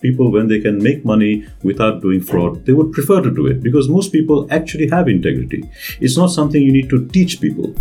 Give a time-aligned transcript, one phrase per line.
[0.00, 3.62] people, when they can make money without doing fraud, they would prefer to do it
[3.62, 5.68] because most people actually have integrity.
[6.00, 7.74] It's not something you need to teach people.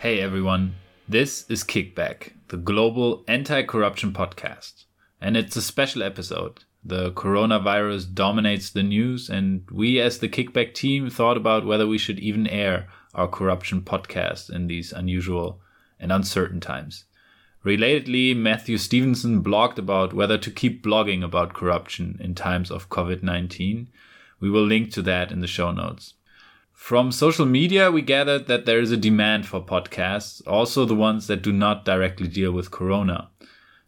[0.00, 0.74] Hey everyone,
[1.08, 4.84] this is Kickback, the global anti corruption podcast.
[5.20, 6.64] And it's a special episode.
[6.84, 11.98] The coronavirus dominates the news, and we, as the Kickback team, thought about whether we
[11.98, 15.60] should even air our corruption podcast in these unusual
[16.00, 17.04] and uncertain times.
[17.64, 23.22] Relatedly, Matthew Stephenson blogged about whether to keep blogging about corruption in times of COVID
[23.22, 23.88] 19.
[24.40, 26.14] We will link to that in the show notes.
[26.72, 31.28] From social media, we gathered that there is a demand for podcasts, also the ones
[31.28, 33.30] that do not directly deal with corona.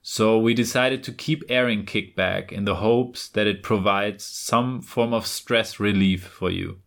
[0.07, 5.15] So we decided to keep airing Kickback in the hopes that it provides some form
[5.15, 6.81] of stress relief for you.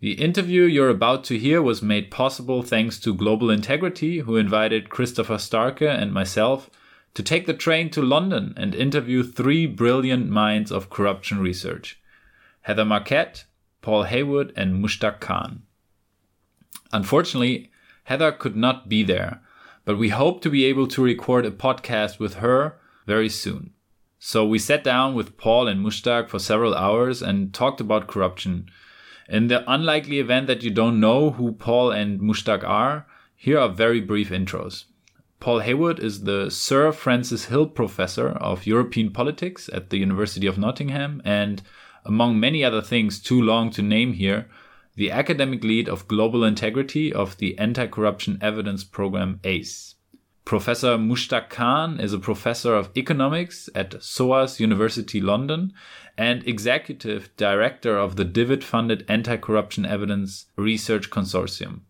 [0.00, 4.88] The interview you're about to hear was made possible thanks to Global Integrity, who invited
[4.88, 6.70] Christopher Starke and myself
[7.12, 12.00] to take the train to London and interview three brilliant minds of corruption research
[12.62, 13.44] Heather Marquette,
[13.82, 15.64] Paul Heywood, and Mushtaq Khan.
[16.90, 17.70] Unfortunately,
[18.04, 19.42] Heather could not be there,
[19.86, 23.70] but we hope to be able to record a podcast with her very soon.
[24.18, 28.66] So we sat down with Paul and Mushtaq for several hours and talked about corruption.
[29.28, 33.06] In the unlikely event that you don't know who Paul and Mushtaq are,
[33.36, 34.86] here are very brief intros.
[35.38, 40.58] Paul Heywood is the Sir Francis Hill Professor of European Politics at the University of
[40.58, 41.62] Nottingham and,
[42.04, 44.48] among many other things too long to name here,
[44.96, 49.94] the academic lead of global integrity of the anti corruption evidence program ACE.
[50.46, 55.72] Professor Mushtaq Khan is a professor of economics at SOAS University London
[56.16, 61.80] and executive director of the DFID funded Anti Corruption Evidence Research Consortium.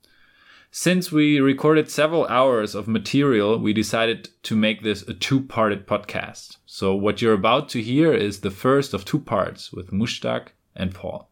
[0.71, 5.87] Since we recorded several hours of material, we decided to make this a two parted
[5.87, 6.57] podcast.
[6.67, 10.95] So, what you're about to hear is the first of two parts with Mushtaq and
[10.95, 11.31] Paul.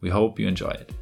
[0.00, 0.92] We hope you enjoy it.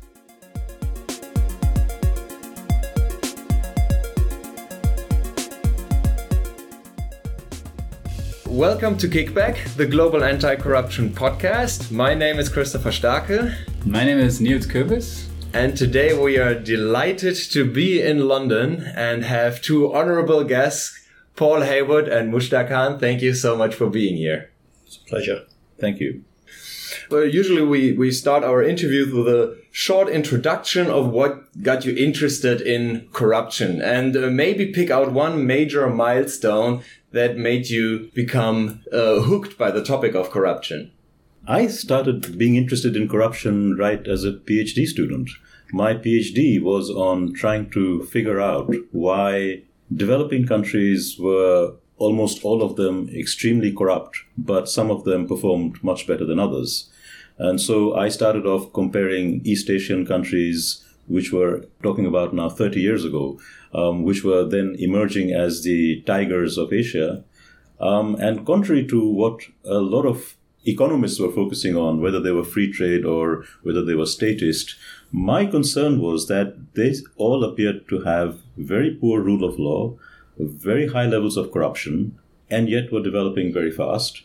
[8.55, 11.91] Welcome to Kickback, the global anti corruption podcast.
[11.91, 13.53] My name is Christopher Starke.
[13.85, 15.27] My name is Nils Köbis.
[15.53, 21.05] And today we are delighted to be in London and have two honorable guests,
[21.35, 23.01] Paul Heywood and Mushtaq Khan.
[23.01, 24.53] Thank you so much for being here.
[24.87, 25.47] It's a pleasure.
[25.81, 26.23] Thank you.
[27.11, 31.97] Well, usually we, we start our interviews with a short introduction of what got you
[31.97, 38.83] interested in corruption and uh, maybe pick out one major milestone that made you become
[38.93, 40.91] uh, hooked by the topic of corruption?
[41.47, 45.31] I started being interested in corruption right as a PhD student.
[45.73, 49.63] My PhD was on trying to figure out why
[49.95, 56.07] developing countries were almost all of them extremely corrupt, but some of them performed much
[56.07, 56.91] better than others.
[57.39, 62.81] And so I started off comparing East Asian countries, which were talking about now 30
[62.81, 63.39] years ago,
[63.75, 67.25] um, which were then emerging as the tigers of Asia.
[67.81, 72.45] Um, and contrary to what a lot of economists were focusing on, whether they were
[72.45, 74.77] free trade or whether they were statist,
[75.13, 79.95] my concern was that they all appeared to have very poor rule of law,
[80.39, 82.19] very high levels of corruption,
[82.51, 84.23] and yet were developing very fast.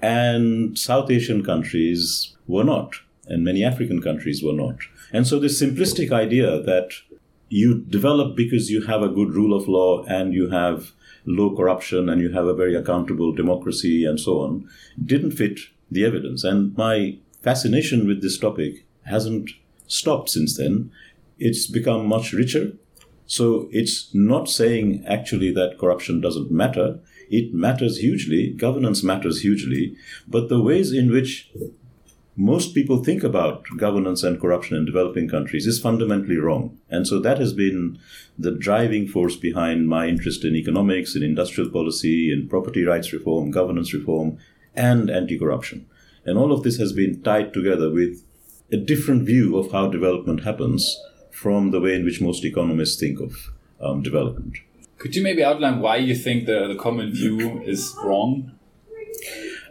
[0.00, 4.76] And South Asian countries were not, and many African countries were not.
[5.12, 6.92] And so, this simplistic idea that
[7.48, 10.92] you develop because you have a good rule of law and you have
[11.24, 14.68] low corruption and you have a very accountable democracy and so on
[15.04, 15.60] didn't fit
[15.90, 16.44] the evidence.
[16.44, 19.50] And my fascination with this topic hasn't
[19.86, 20.90] stopped since then.
[21.38, 22.72] It's become much richer.
[23.26, 27.00] So it's not saying actually that corruption doesn't matter.
[27.30, 28.52] It matters hugely.
[28.52, 29.96] Governance matters hugely.
[30.26, 31.50] But the ways in which
[32.38, 36.78] most people think about governance and corruption in developing countries is fundamentally wrong.
[36.88, 37.98] And so that has been
[38.38, 43.50] the driving force behind my interest in economics, in industrial policy, in property rights reform,
[43.50, 44.38] governance reform,
[44.76, 45.86] and anti corruption.
[46.24, 48.22] And all of this has been tied together with
[48.70, 50.96] a different view of how development happens
[51.32, 53.34] from the way in which most economists think of
[53.80, 54.58] um, development.
[54.98, 58.52] Could you maybe outline why you think the, the common view is wrong?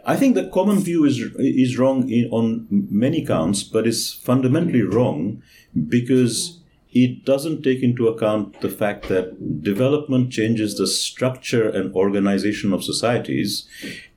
[0.08, 4.80] I think the common view is is wrong in, on many counts, but it's fundamentally
[4.80, 5.42] wrong
[5.96, 6.60] because
[6.92, 12.82] it doesn't take into account the fact that development changes the structure and organization of
[12.82, 13.68] societies,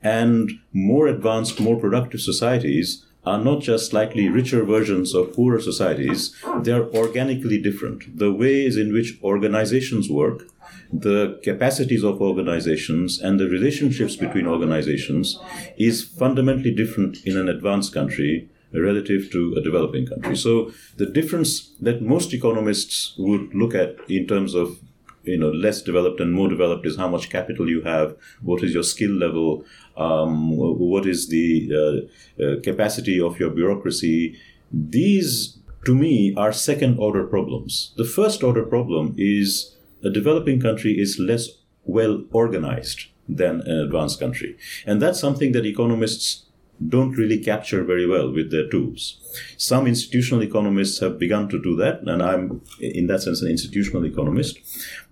[0.02, 6.34] and more advanced, more productive societies are not just slightly richer versions of poorer societies,
[6.62, 8.18] they are organically different.
[8.18, 10.48] The ways in which organizations work,
[10.92, 15.38] the capacities of organizations, and the relationships between organizations
[15.78, 20.36] is fundamentally different in an advanced country relative to a developing country.
[20.36, 24.78] So the difference that most economists would look at in terms of
[25.24, 28.74] you know less developed and more developed is how much capital you have, what is
[28.74, 29.64] your skill level,
[29.96, 34.38] um, what is the uh, uh, capacity of your bureaucracy.
[34.72, 37.92] These, to me, are second order problems.
[37.96, 41.48] The first order problem is a developing country is less
[41.84, 44.56] well organized than an advanced country,
[44.86, 46.46] and that's something that economists
[46.88, 49.18] don't really capture very well with their tools.
[49.56, 54.04] Some institutional economists have begun to do that, and I'm, in that sense, an institutional
[54.04, 54.58] economist.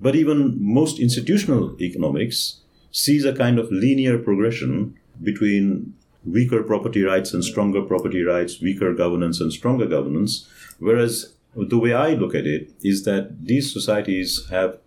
[0.01, 2.61] But even most institutional economics
[2.91, 5.95] sees a kind of linear progression between
[6.25, 10.49] weaker property rights and stronger property rights, weaker governance and stronger governance.
[10.79, 14.79] Whereas the way I look at it is that these societies have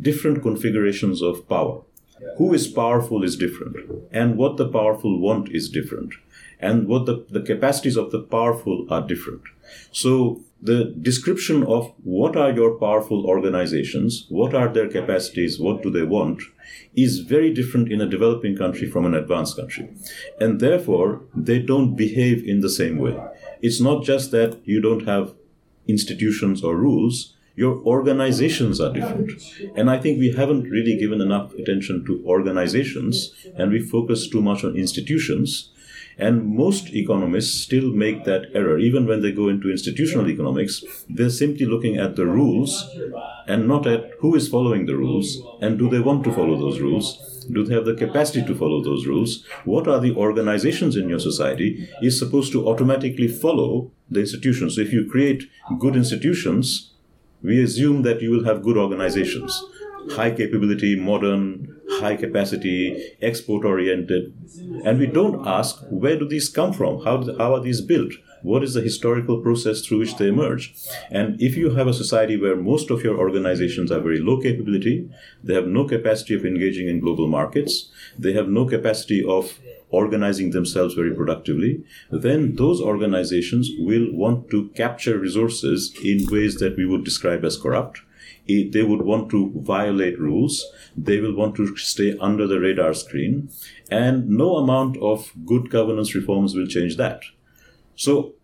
[0.00, 1.82] different configurations of power.
[2.38, 3.76] Who is powerful is different,
[4.10, 6.14] and what the powerful want is different
[6.60, 9.42] and what the, the capacities of the powerful are different.
[9.92, 15.90] So the description of what are your powerful organizations, what are their capacities, what do
[15.90, 16.42] they want,
[16.94, 19.88] is very different in a developing country from an advanced country.
[20.40, 23.20] And therefore, they don't behave in the same way.
[23.60, 25.34] It's not just that you don't have
[25.88, 29.32] institutions or rules, your organizations are different.
[29.74, 34.42] And I think we haven't really given enough attention to organizations and we focus too
[34.42, 35.70] much on institutions
[36.18, 38.78] and most economists still make that error.
[38.78, 42.88] Even when they go into institutional economics, they're simply looking at the rules
[43.46, 46.80] and not at who is following the rules and do they want to follow those
[46.80, 47.35] rules?
[47.52, 49.44] Do they have the capacity to follow those rules?
[49.64, 54.76] What are the organizations in your society is supposed to automatically follow the institutions.
[54.76, 55.48] So if you create
[55.78, 56.92] good institutions,
[57.42, 59.62] we assume that you will have good organizations
[60.12, 64.32] high capability, modern, high capacity, export oriented.
[64.84, 67.02] And we don't ask where do these come from?
[67.02, 68.12] How, how are these built?
[68.46, 70.72] What is the historical process through which they emerge?
[71.10, 75.10] And if you have a society where most of your organizations are very low capability,
[75.42, 79.58] they have no capacity of engaging in global markets, they have no capacity of
[79.90, 81.82] organizing themselves very productively,
[82.12, 87.56] then those organizations will want to capture resources in ways that we would describe as
[87.56, 88.02] corrupt
[88.48, 90.64] they would want to violate rules.
[90.96, 93.50] They will want to stay under the radar screen.
[93.90, 97.22] And no amount of good governance reforms will change that.
[97.96, 98.35] So,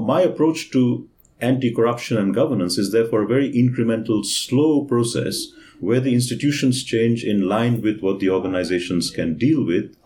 [0.00, 1.08] my approach to
[1.40, 5.46] anti corruption and governance is therefore a very incremental, slow process
[5.80, 9.96] where the institutions change in line with what the organizations can deal with.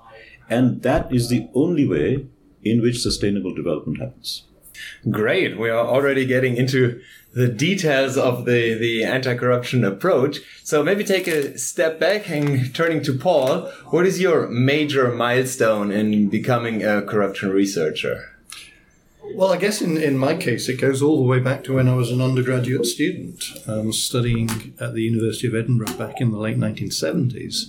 [0.48, 2.26] And that is the only way
[2.62, 4.44] in which sustainable development happens.
[5.10, 5.58] Great.
[5.58, 7.00] We are already getting into
[7.32, 10.40] the details of the, the anti-corruption approach.
[10.62, 15.90] So maybe take a step back and turning to Paul, what is your major milestone
[15.90, 18.33] in becoming a corruption researcher?
[19.32, 21.88] Well, I guess in, in my case, it goes all the way back to when
[21.88, 26.38] I was an undergraduate student um, studying at the University of Edinburgh back in the
[26.38, 27.64] late 1970s.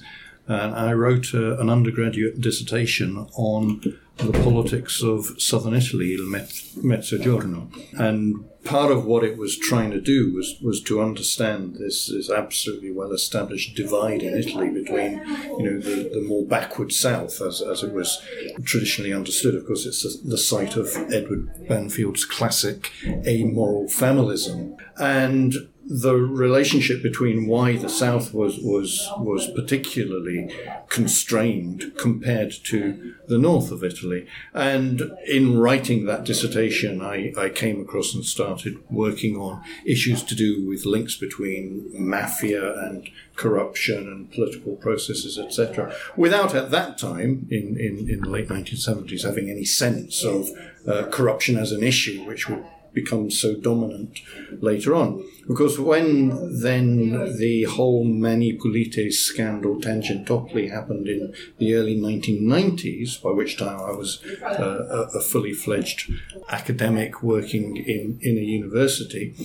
[0.48, 3.82] And I wrote uh, an undergraduate dissertation on
[4.18, 7.70] the politics of southern Italy, Il Mezzogiorno.
[7.98, 12.30] And part of what it was trying to do was, was to understand this, this
[12.30, 15.22] absolutely well established divide in Italy between
[15.60, 18.22] you know the, the more backward south as, as it was
[18.64, 19.56] traditionally understood.
[19.56, 24.78] Of course, it's the, the site of Edward Banfield's classic amoral familism.
[24.98, 25.54] And
[25.88, 30.52] the relationship between why the South was was was particularly
[30.90, 34.26] constrained compared to the north of Italy.
[34.54, 40.36] And in writing that dissertation, I, I came across and started working on issues to
[40.36, 47.48] do with links between mafia and corruption and political processes, etc., without at that time,
[47.52, 50.50] in, in, in the late 1970s, having any sense of
[50.88, 52.64] uh, corruption as an issue, which would
[52.96, 54.22] become so dominant
[54.62, 55.24] later on.
[55.48, 63.30] Because when then the whole Mani Pulite scandal tangentopoli happened in the early 1990s, by
[63.30, 66.12] which time I was uh, a, fully fledged
[66.50, 69.36] academic working in, in a university,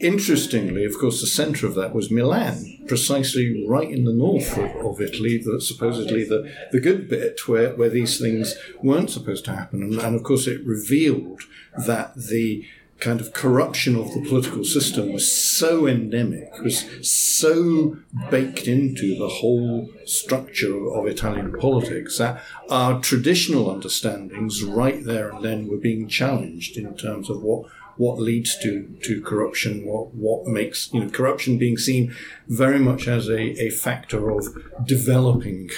[0.00, 4.84] Interestingly, of course, the centre of that was Milan, precisely right in the north of,
[4.84, 9.54] of Italy, that supposedly the, the good bit where, where these things weren't supposed to
[9.54, 9.84] happen.
[9.84, 11.42] And, and of course, it revealed
[11.86, 12.66] that the
[13.00, 17.98] kind of corruption of the political system was so endemic, was so
[18.30, 25.44] baked into the whole structure of Italian politics that our traditional understandings right there and
[25.44, 30.46] then were being challenged in terms of what what leads to, to corruption, what, what
[30.46, 32.12] makes, you know, corruption being seen
[32.48, 34.46] very much as a, a factor of
[34.84, 35.70] developing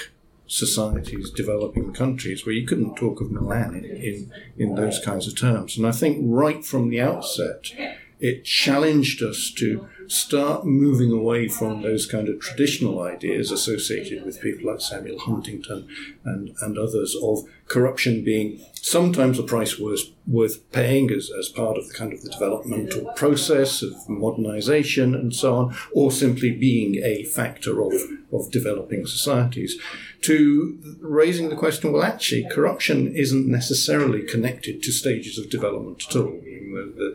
[0.47, 5.37] societies, developing countries, where you couldn't talk of Milan in, in, in those kinds of
[5.37, 5.77] terms.
[5.77, 7.71] And I think right from the outset,
[8.19, 14.41] it challenged us to start moving away from those kind of traditional ideas associated with
[14.41, 15.87] people like Samuel Huntington
[16.23, 21.77] and, and others of corruption being sometimes a price worth, worth paying as, as part
[21.77, 26.95] of the kind of the developmental process of modernization and so on, or simply being
[27.03, 27.93] a factor of,
[28.31, 29.77] of developing societies,
[30.21, 36.15] to raising the question, well, actually, corruption isn't necessarily connected to stages of development at
[36.15, 36.39] all.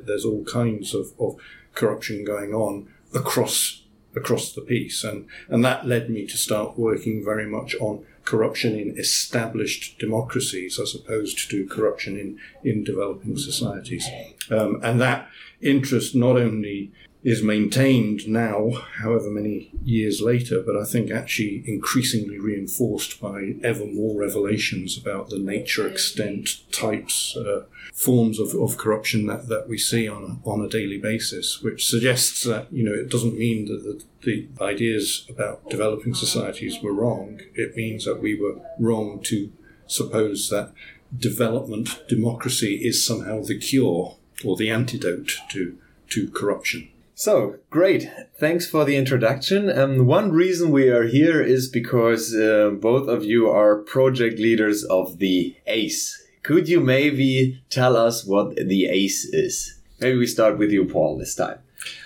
[0.05, 1.37] There's all kinds of, of
[1.75, 3.83] corruption going on across
[4.15, 8.79] across the piece, and and that led me to start working very much on corruption
[8.79, 14.07] in established democracies as opposed to corruption in in developing societies,
[14.51, 15.29] um, and that
[15.61, 16.93] interest not only
[17.25, 23.87] is maintained now, however many years later, but I think actually increasingly reinforced by ever
[23.87, 27.65] more revelations about the nature, extent, types, uh,
[27.95, 31.87] forms of, of corruption that, that we see on a, on a daily basis, which
[31.87, 36.93] suggests that, you know, it doesn't mean that the, the ideas about developing societies were
[36.93, 37.41] wrong.
[37.55, 39.53] It means that we were wrong to
[39.87, 40.73] suppose that
[41.17, 46.89] development, democracy is somehow the cure or the antidote to, to corruption.
[47.23, 48.11] So great.
[48.41, 49.71] Thanks for the introduction.
[49.71, 54.83] Um, one reason we are here is because uh, both of you are project leaders
[54.83, 56.21] of the ACE.
[56.43, 59.79] Could you maybe tell us what the ACE is?
[60.01, 61.61] Maybe we start with you, Paul, this time.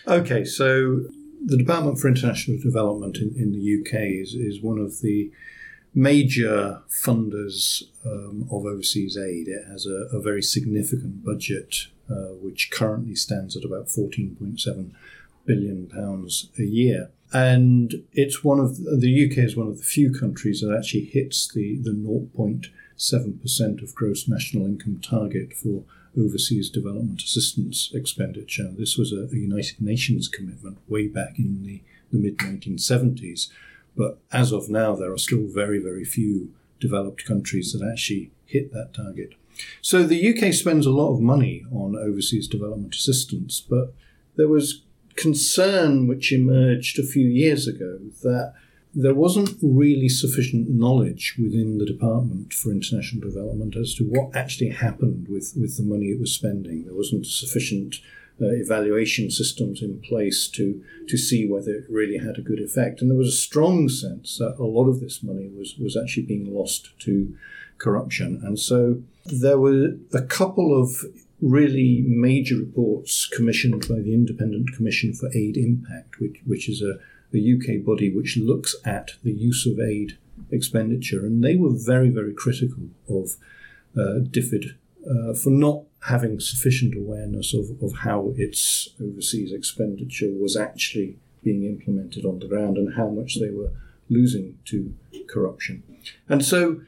[0.06, 1.00] Okay, so
[1.42, 5.32] the Department for International Development in, in the UK is, is one of the
[5.94, 9.49] major funders um, of overseas aid.
[9.49, 14.93] It has a, a very significant budget Uh, which currently stands at about 14.7
[15.45, 17.11] billion pounds a year.
[17.33, 21.49] And it's one of the UK is one of the few countries that actually hits
[21.53, 25.83] the the 0.7% of gross national income target for
[26.17, 28.71] overseas development assistance expenditure.
[28.71, 31.83] This was a, a United Nations commitment way back in the,
[32.13, 33.49] the mid 1970s.
[33.97, 38.73] But as of now, there are still very, very few developed countries that actually hit
[38.73, 39.35] that target.
[39.83, 43.95] So the UK spends a lot of money on overseas development assistance, but
[44.37, 44.83] there was
[45.17, 48.55] concern which emerged a few years ago that
[48.95, 54.71] there wasn't really sufficient knowledge within the Department for International Development as to what actually
[54.71, 56.85] happened with, with the money it was spending.
[56.85, 57.97] There wasn't sufficient
[58.41, 63.03] uh, evaluation systems in place to, to see whether it really had a good effect.
[63.03, 66.25] And there was a strong sense that a lot of this money was, was actually
[66.25, 67.37] being lost to
[67.78, 68.40] corruption.
[68.45, 71.04] And so there were a couple of
[71.40, 76.99] really major reports commissioned by the Independent Commission for Aid Impact, which, which is a,
[77.37, 80.16] a UK body which looks at the use of aid
[80.50, 81.26] expenditure.
[81.26, 83.37] And they were very, very critical of
[83.97, 84.75] uh, DFID
[85.09, 91.64] uh, for not having sufficient awareness of, of how its overseas expenditure was actually being
[91.64, 93.71] implemented on the ground and how much they were
[94.09, 94.95] losing to
[95.28, 95.83] corruption.
[96.28, 96.80] And so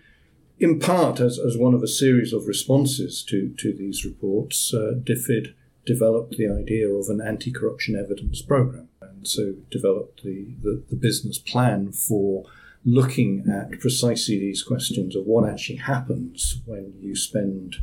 [0.61, 4.95] in part, as, as one of a series of responses to, to these reports, uh,
[5.03, 5.55] DFID
[5.87, 8.88] developed the idea of an anti corruption evidence program.
[9.00, 12.45] And so developed the, the, the, business plan for
[12.85, 17.77] looking at precisely these questions of what actually happens when you spend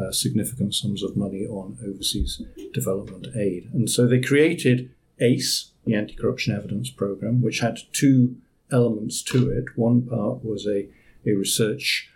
[0.00, 3.68] uh, significant sums of money on overseas development aid.
[3.72, 8.36] And so they created ACE, the Anti Corruption Evidence Program, which had two
[8.72, 9.64] elements to it.
[9.76, 10.88] One part was a,
[11.26, 12.10] a research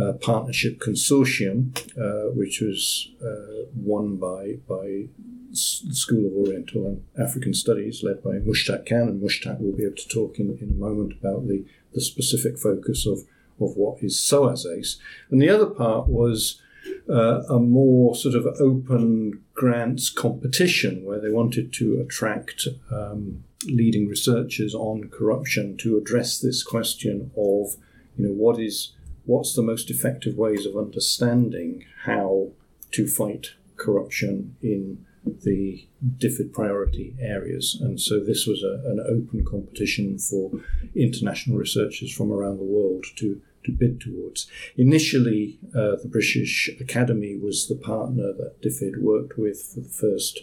[0.00, 5.08] uh, partnership consortium, uh, which was uh, won by by
[5.50, 9.84] the School of Oriental and African Studies, led by Mushtaq Khan, and Mushtaq will be
[9.84, 11.64] able to talk in, in a moment about the,
[11.94, 13.20] the specific focus of,
[13.60, 14.98] of what is SOAS ACE.
[15.30, 16.60] And the other part was
[17.08, 24.06] uh, a more sort of open grants competition where they wanted to attract um, leading
[24.06, 27.76] researchers on corruption to address this question of,
[28.16, 28.92] you know, what is
[29.28, 32.48] what's the most effective ways of understanding how
[32.90, 35.04] to fight corruption in
[35.44, 37.76] the DFID priority areas.
[37.78, 40.50] And so this was a, an open competition for
[40.96, 44.48] international researchers from around the world to, to bid towards.
[44.78, 50.40] Initially, uh, the British Academy was the partner that DFID worked with for the first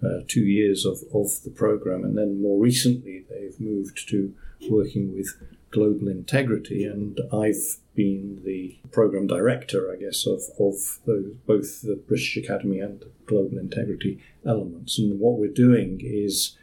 [0.00, 4.32] uh, two years of, of the program, and then more recently they've moved to
[4.70, 5.36] working with
[5.70, 12.00] global integrity, and I've been the program director, I guess, of, of those, both the
[12.06, 15.00] British Academy and the global integrity elements.
[15.00, 16.56] And what we're doing is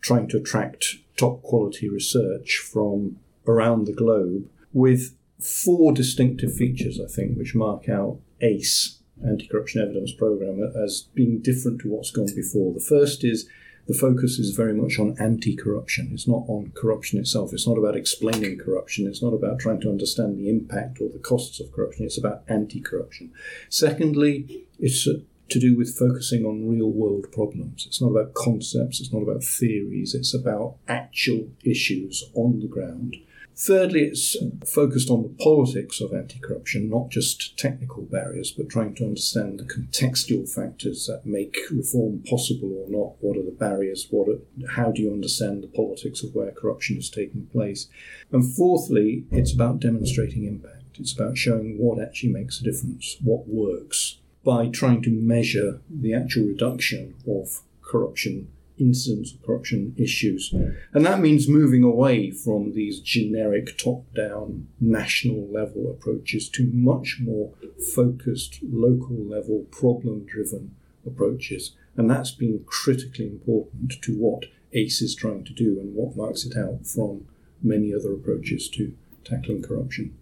[0.00, 7.08] trying to attract top quality research from around the globe with four distinctive features, I
[7.08, 12.32] think, which mark out ACE, Anti Corruption Evidence Program, as being different to what's gone
[12.32, 12.72] before.
[12.72, 13.48] The first is
[13.86, 16.10] the focus is very much on anti corruption.
[16.12, 17.52] It's not on corruption itself.
[17.52, 19.06] It's not about explaining corruption.
[19.06, 22.04] It's not about trying to understand the impact or the costs of corruption.
[22.04, 23.32] It's about anti corruption.
[23.68, 25.08] Secondly, it's
[25.48, 27.86] to do with focusing on real world problems.
[27.86, 33.16] It's not about concepts, it's not about theories, it's about actual issues on the ground
[33.58, 34.36] Thirdly, it's
[34.66, 39.58] focused on the politics of anti corruption, not just technical barriers, but trying to understand
[39.58, 43.16] the contextual factors that make reform possible or not.
[43.20, 44.08] What are the barriers?
[44.10, 44.40] What are,
[44.72, 47.88] how do you understand the politics of where corruption is taking place?
[48.30, 50.98] And fourthly, it's about demonstrating impact.
[50.98, 56.12] It's about showing what actually makes a difference, what works, by trying to measure the
[56.12, 58.48] actual reduction of corruption
[58.78, 60.52] incidents of corruption issues.
[60.92, 67.18] And that means moving away from these generic top down national level approaches to much
[67.20, 67.52] more
[67.94, 70.74] focused local level problem driven
[71.06, 71.72] approaches.
[71.96, 76.44] And that's been critically important to what ACE is trying to do and what marks
[76.44, 77.26] it out from
[77.62, 80.16] many other approaches to tackling corruption.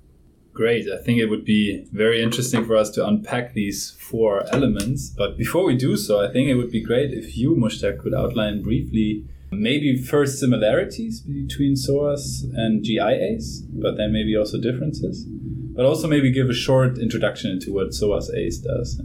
[0.55, 0.89] Great.
[0.89, 5.11] I think it would be very interesting for us to unpack these four elements.
[5.11, 8.15] But before we do so, I think it would be great if you, Mushtaq, could
[8.15, 15.27] outline briefly maybe first similarities between SOAS and GI ACE, but then maybe also differences.
[15.27, 19.01] But also maybe give a short introduction into what SOAS ACE does.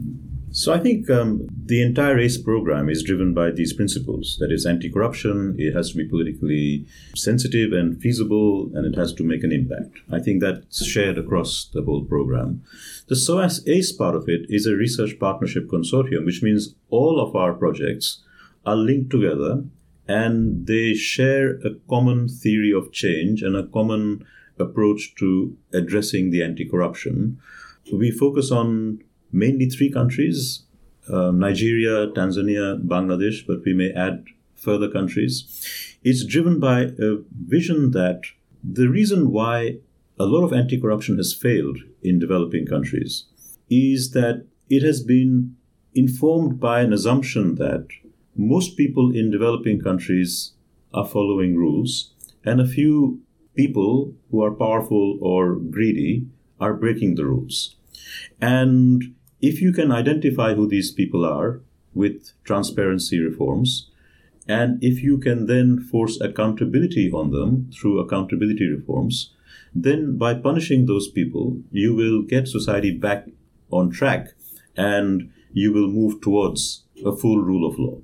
[0.51, 4.37] So I think um, the entire ACE program is driven by these principles.
[4.39, 5.55] That is anti-corruption.
[5.59, 9.99] It has to be politically sensitive and feasible, and it has to make an impact.
[10.11, 12.63] I think that's shared across the whole program.
[13.07, 17.35] The SOAS ACE part of it is a research partnership consortium, which means all of
[17.35, 18.23] our projects
[18.65, 19.63] are linked together
[20.07, 24.25] and they share a common theory of change and a common
[24.57, 27.39] approach to addressing the anti-corruption.
[27.93, 30.63] We focus on mainly three countries
[31.11, 35.97] uh, Nigeria, Tanzania, Bangladesh, but we may add further countries.
[36.03, 38.21] It's driven by a vision that
[38.63, 39.77] the reason why
[40.19, 43.25] a lot of anti corruption has failed in developing countries
[43.69, 45.55] is that it has been
[45.95, 47.87] informed by an assumption that
[48.35, 50.53] most people in developing countries
[50.93, 52.13] are following rules,
[52.43, 53.21] and a few
[53.55, 56.25] people who are powerful or greedy
[56.59, 57.75] are breaking the rules.
[58.39, 61.61] And if you can identify who these people are
[61.93, 63.89] with transparency reforms,
[64.47, 69.33] and if you can then force accountability on them through accountability reforms,
[69.73, 73.27] then by punishing those people, you will get society back
[73.71, 74.29] on track
[74.75, 77.99] and you will move towards a full rule of law.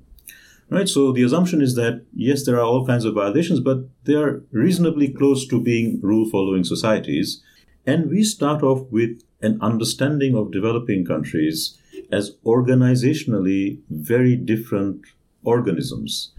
[0.68, 0.88] Right?
[0.88, 4.42] So the assumption is that yes, there are all kinds of violations, but they are
[4.50, 7.42] reasonably close to being rule following societies.
[7.86, 11.78] And we start off with an understanding of developing countries
[12.10, 15.02] as organizationally very different
[15.44, 16.32] organisms.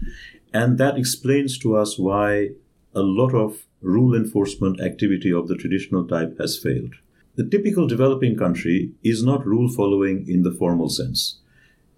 [0.52, 2.50] And that explains to us why
[2.94, 6.94] a lot of rule enforcement activity of the traditional type has failed.
[7.36, 11.38] The typical developing country is not rule following in the formal sense.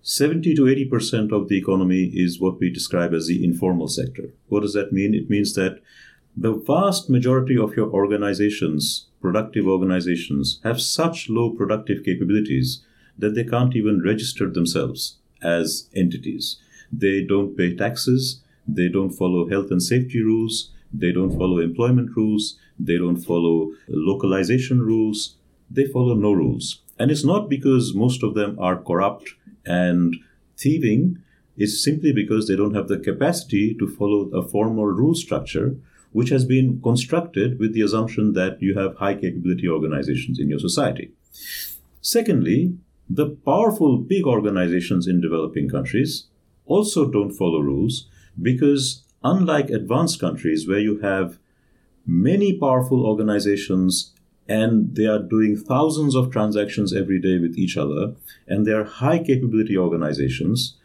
[0.02, 4.32] 70 to 80% of the economy is what we describe as the informal sector.
[4.48, 5.14] What does that mean?
[5.14, 5.80] It means that
[6.36, 12.82] the vast majority of your organizations productive organizations have such low productive capabilities
[13.18, 16.56] that they can't even register themselves as entities.
[16.92, 22.10] They don't pay taxes, they don't follow health and safety rules, they don't follow employment
[22.16, 25.36] rules, they don't follow localization rules,
[25.70, 26.80] they follow no rules.
[26.98, 30.16] And it's not because most of them are corrupt and
[30.56, 31.18] thieving,
[31.56, 35.76] it's simply because they don't have the capacity to follow a formal rule structure
[36.12, 40.58] which has been constructed with the assumption that you have high capability organizations in your
[40.58, 41.12] society.
[42.00, 42.76] Secondly,
[43.08, 46.26] the powerful big organizations in developing countries
[46.64, 48.08] also don't follow rules
[48.40, 51.38] because, unlike advanced countries where you have
[52.06, 54.14] many powerful organizations
[54.48, 58.14] and they are doing thousands of transactions every day with each other,
[58.48, 60.76] and they are high capability organizations.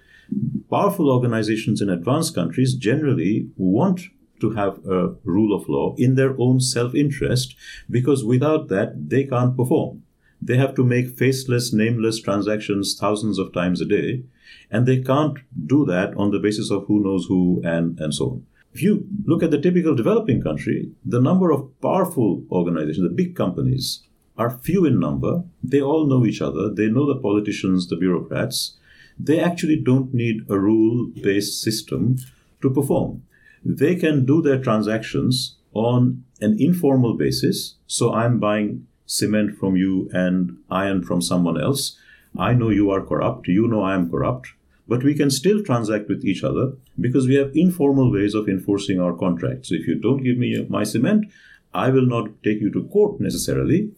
[0.69, 4.01] Powerful organizations in advanced countries generally want
[4.41, 7.55] to have a rule of law in their own self interest
[7.89, 10.03] because without that, they can't perform.
[10.41, 14.23] They have to make faceless, nameless transactions thousands of times a day,
[14.69, 18.25] and they can't do that on the basis of who knows who and, and so
[18.25, 18.45] on.
[18.73, 23.33] If you look at the typical developing country, the number of powerful organizations, the big
[23.33, 24.03] companies,
[24.37, 25.43] are few in number.
[25.63, 26.69] They all know each other.
[26.69, 28.77] They know the politicians, the bureaucrats.
[29.17, 32.17] They actually don't need a rule based system
[32.61, 33.23] to perform.
[33.65, 37.75] They can do their transactions on an informal basis.
[37.87, 41.97] So I'm buying cement from you and iron from someone else.
[42.37, 43.47] I know you are corrupt.
[43.47, 44.49] You know I am corrupt.
[44.87, 48.99] But we can still transact with each other because we have informal ways of enforcing
[48.99, 49.69] our contracts.
[49.69, 51.25] So if you don't give me my cement,
[51.73, 53.89] I will not take you to court necessarily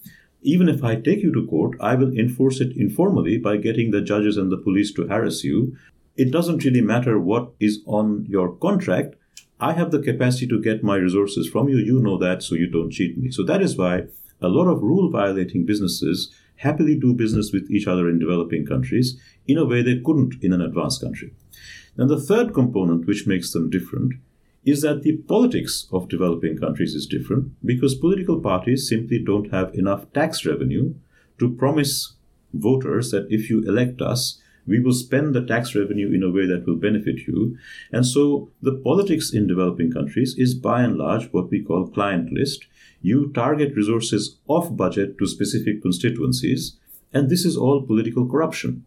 [0.41, 4.01] even if I take you to court, I will enforce it informally by getting the
[4.01, 5.75] judges and the police to harass you.
[6.15, 9.15] It doesn't really matter what is on your contract.
[9.59, 11.77] I have the capacity to get my resources from you.
[11.77, 13.31] You know that, so you don't cheat me.
[13.31, 14.03] So that is why
[14.39, 19.19] a lot of rule violating businesses happily do business with each other in developing countries
[19.47, 21.33] in a way they couldn't in an advanced country.
[21.97, 24.13] And the third component which makes them different
[24.63, 29.73] is that the politics of developing countries is different because political parties simply don't have
[29.73, 30.93] enough tax revenue
[31.39, 32.15] to promise
[32.53, 36.45] voters that if you elect us, we will spend the tax revenue in a way
[36.45, 37.57] that will benefit you.
[37.91, 42.65] And so the politics in developing countries is by and large what we call clientelist.
[43.01, 46.77] You target resources off budget to specific constituencies,
[47.13, 48.83] and this is all political corruption.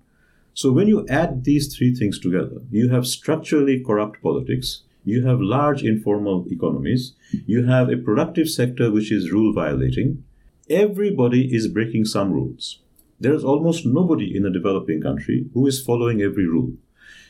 [0.52, 5.40] So when you add these three things together, you have structurally corrupt politics, you have
[5.40, 7.14] large informal economies,
[7.46, 10.24] you have a productive sector which is rule violating.
[10.68, 12.80] Everybody is breaking some rules.
[13.20, 16.72] There is almost nobody in a developing country who is following every rule.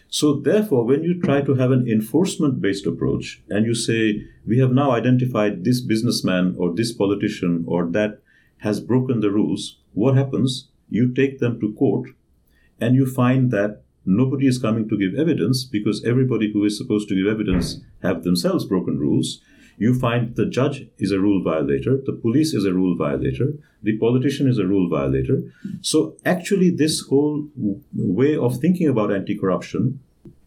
[0.09, 4.59] So, therefore, when you try to have an enforcement based approach and you say, we
[4.59, 8.21] have now identified this businessman or this politician or that
[8.59, 10.69] has broken the rules, what happens?
[10.89, 12.11] You take them to court
[12.81, 17.09] and you find that nobody is coming to give evidence because everybody who is supposed
[17.09, 19.41] to give evidence have themselves broken rules.
[19.81, 23.97] You find the judge is a rule violator, the police is a rule violator, the
[23.97, 25.43] politician is a rule violator.
[25.81, 27.49] So, actually, this whole
[27.95, 30.01] way of thinking about anti corruption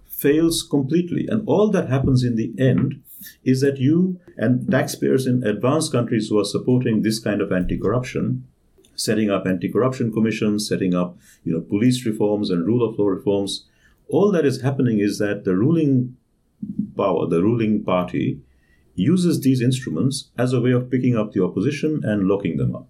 [0.07, 1.25] fails completely.
[1.27, 3.01] And all that happens in the end
[3.43, 7.77] is that you and taxpayers in advanced countries who are supporting this kind of anti
[7.77, 8.45] corruption
[8.95, 13.65] setting up anti-corruption commissions, setting up you know police reforms and rule of law reforms.
[14.07, 16.15] All that is happening is that the ruling
[16.95, 18.39] power, the ruling party,
[18.95, 22.87] uses these instruments as a way of picking up the opposition and locking them up.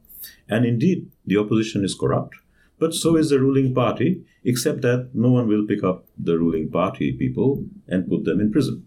[0.50, 2.36] And indeed, the opposition is corrupt,
[2.80, 6.70] but so is the ruling party, except that no one will pick up the ruling
[6.70, 8.84] party people and put them in prison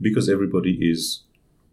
[0.00, 1.22] because everybody is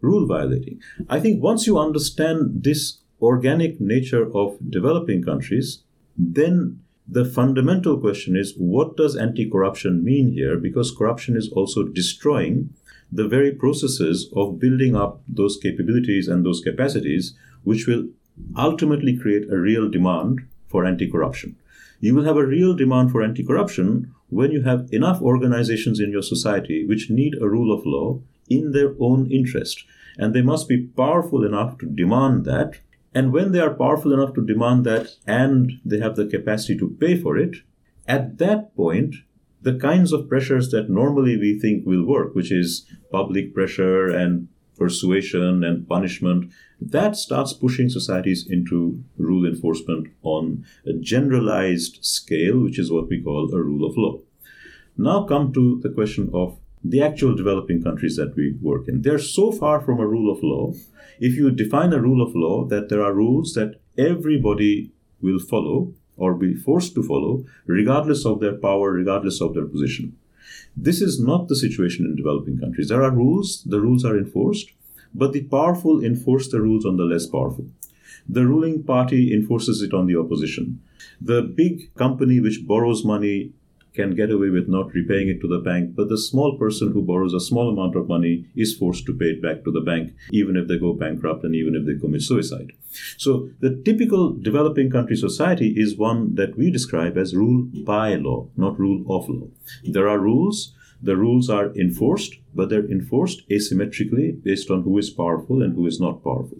[0.00, 0.80] rule violating.
[1.08, 5.82] I think once you understand this organic nature of developing countries,
[6.16, 10.56] then the fundamental question is what does anti corruption mean here?
[10.56, 12.70] Because corruption is also destroying
[13.16, 18.08] the very processes of building up those capabilities and those capacities, which will
[18.56, 21.56] ultimately create a real demand for anti corruption.
[22.00, 26.10] You will have a real demand for anti corruption when you have enough organizations in
[26.10, 29.84] your society which need a rule of law in their own interest.
[30.18, 32.78] And they must be powerful enough to demand that
[33.16, 36.94] and when they are powerful enough to demand that and they have the capacity to
[37.00, 37.56] pay for it,
[38.06, 39.14] at that point,
[39.62, 44.48] the kinds of pressures that normally we think will work, which is public pressure and
[44.76, 52.78] persuasion and punishment, that starts pushing societies into rule enforcement on a generalized scale, which
[52.78, 54.18] is what we call a rule of law.
[54.96, 59.02] Now come to the question of the actual developing countries that we work in.
[59.02, 60.72] They're so far from a rule of law.
[61.18, 65.94] If you define a rule of law that there are rules that everybody will follow
[66.16, 70.16] or be forced to follow, regardless of their power, regardless of their position.
[70.76, 72.88] This is not the situation in developing countries.
[72.88, 74.70] There are rules, the rules are enforced,
[75.14, 77.66] but the powerful enforce the rules on the less powerful.
[78.28, 80.82] The ruling party enforces it on the opposition.
[81.20, 83.52] The big company which borrows money
[83.96, 87.02] can get away with not repaying it to the bank, but the small person who
[87.02, 90.12] borrows a small amount of money is forced to pay it back to the bank,
[90.30, 92.72] even if they go bankrupt and even if they commit suicide.
[93.16, 98.48] So, the typical developing country society is one that we describe as rule by law,
[98.56, 99.48] not rule of law.
[99.84, 105.10] There are rules, the rules are enforced, but they're enforced asymmetrically based on who is
[105.10, 106.58] powerful and who is not powerful.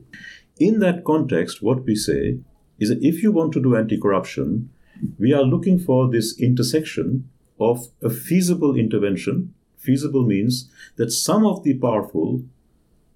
[0.59, 2.39] In that context, what we say
[2.79, 4.71] is that if you want to do anti corruption,
[5.19, 7.29] we are looking for this intersection
[7.59, 9.55] of a feasible intervention.
[9.77, 12.43] Feasible means that some of the powerful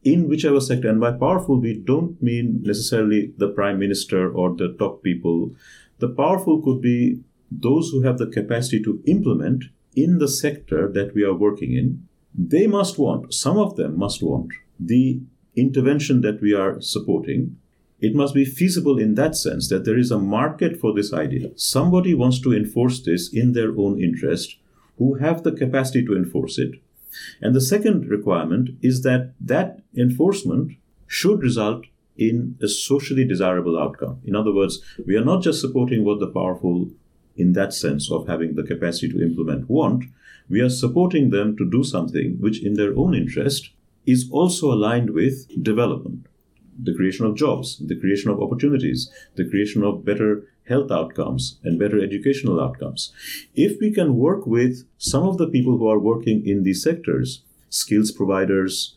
[0.03, 0.89] in whichever sector.
[0.89, 5.55] And by powerful, we don't mean necessarily the prime minister or the top people.
[5.99, 9.65] The powerful could be those who have the capacity to implement
[9.95, 12.07] in the sector that we are working in.
[12.35, 15.21] They must want, some of them must want, the
[15.57, 17.57] intervention that we are supporting.
[18.01, 21.51] It must be feasible in that sense that there is a market for this idea.
[21.57, 24.57] Somebody wants to enforce this in their own interest,
[24.99, 26.81] who have the capacity to enforce it
[27.41, 30.73] and the second requirement is that that enforcement
[31.07, 31.87] should result
[32.17, 34.21] in a socially desirable outcome.
[34.25, 36.91] In other words, we are not just supporting what the powerful,
[37.37, 40.05] in that sense of having the capacity to implement, want,
[40.49, 43.71] we are supporting them to do something which, in their own interest,
[44.07, 46.27] is also aligned with development,
[46.83, 51.79] the creation of jobs, the creation of opportunities, the creation of better health outcomes and
[51.79, 53.13] better educational outcomes.
[53.55, 57.45] If we can work with some of the people who are working in these sectors,
[57.69, 58.97] skills providers,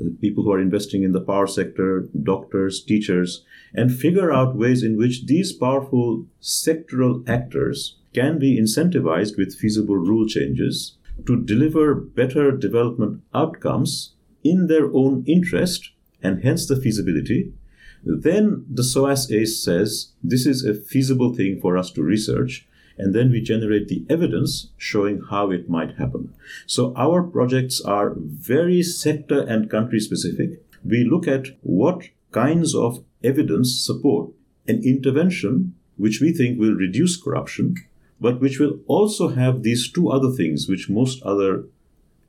[0.00, 3.44] uh, people who are investing in the power sector, doctors, teachers,
[3.74, 9.96] and figure out ways in which these powerful sectoral actors can be incentivized with feasible
[9.96, 15.90] rule changes to deliver better development outcomes in their own interest
[16.24, 17.52] and hence the feasibility
[18.04, 23.14] then the SOAS ACE says this is a feasible thing for us to research, and
[23.14, 26.34] then we generate the evidence showing how it might happen.
[26.66, 30.62] So our projects are very sector and country specific.
[30.84, 34.30] We look at what kinds of evidence support
[34.68, 37.74] an intervention which we think will reduce corruption,
[38.20, 41.64] but which will also have these two other things which most other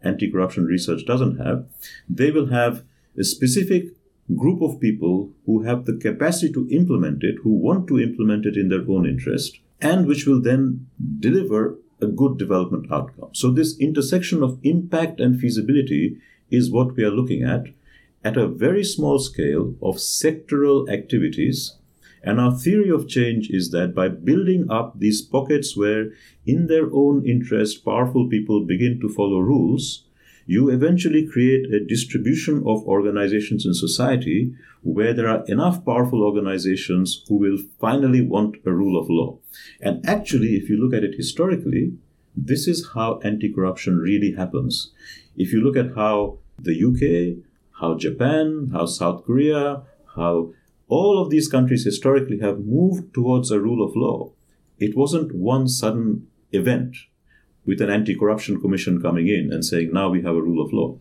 [0.01, 1.65] anti corruption research doesn't have.
[2.07, 2.83] They will have
[3.17, 3.95] a specific
[4.35, 8.57] group of people who have the capacity to implement it, who want to implement it
[8.57, 10.87] in their own interest, and which will then
[11.19, 13.29] deliver a good development outcome.
[13.33, 16.17] So, this intersection of impact and feasibility
[16.49, 17.65] is what we are looking at
[18.23, 21.77] at a very small scale of sectoral activities.
[22.23, 26.11] And our theory of change is that by building up these pockets where,
[26.45, 30.04] in their own interest, powerful people begin to follow rules,
[30.45, 34.53] you eventually create a distribution of organizations in society
[34.83, 39.37] where there are enough powerful organizations who will finally want a rule of law.
[39.81, 41.93] And actually, if you look at it historically,
[42.35, 44.91] this is how anti corruption really happens.
[45.35, 47.43] If you look at how the UK,
[47.79, 49.81] how Japan, how South Korea,
[50.15, 50.53] how
[50.87, 54.31] all of these countries historically have moved towards a rule of law,
[54.77, 56.95] it wasn't one sudden event
[57.65, 60.73] with an anti corruption commission coming in and saying, now we have a rule of
[60.73, 60.97] law.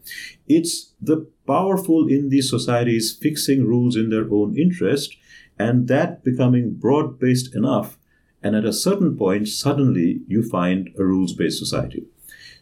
[0.48, 5.16] It's the powerful in these societies fixing rules in their own interest
[5.59, 7.98] and that becoming broad based enough.
[8.42, 12.07] And at a certain point, suddenly you find a rules based society.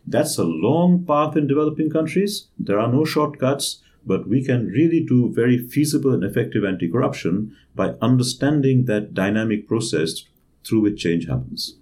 [0.07, 2.49] That's a long path in developing countries.
[2.59, 7.57] There are no shortcuts, but we can really do very feasible and effective anti corruption
[7.75, 10.25] by understanding that dynamic process
[10.67, 11.77] through which change happens.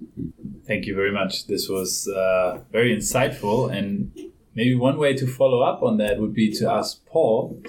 [0.67, 1.47] Thank you very much.
[1.47, 3.73] This was uh, very insightful.
[3.77, 4.13] And
[4.55, 7.63] maybe one way to follow up on that would be to ask Paul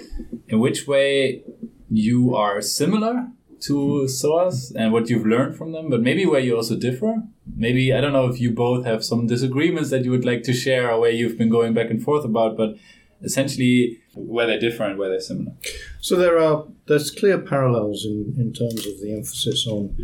[0.48, 1.42] in which way
[1.90, 3.28] you are similar
[3.60, 7.22] to SOAS and what you've learned from them, but maybe where you also differ.
[7.54, 10.52] Maybe, I don't know if you both have some disagreements that you would like to
[10.52, 12.74] share or where you've been going back and forth about, but
[13.22, 15.52] essentially where they're different, where they're similar.
[16.00, 19.96] So there are, there's clear parallels in, in terms of the emphasis on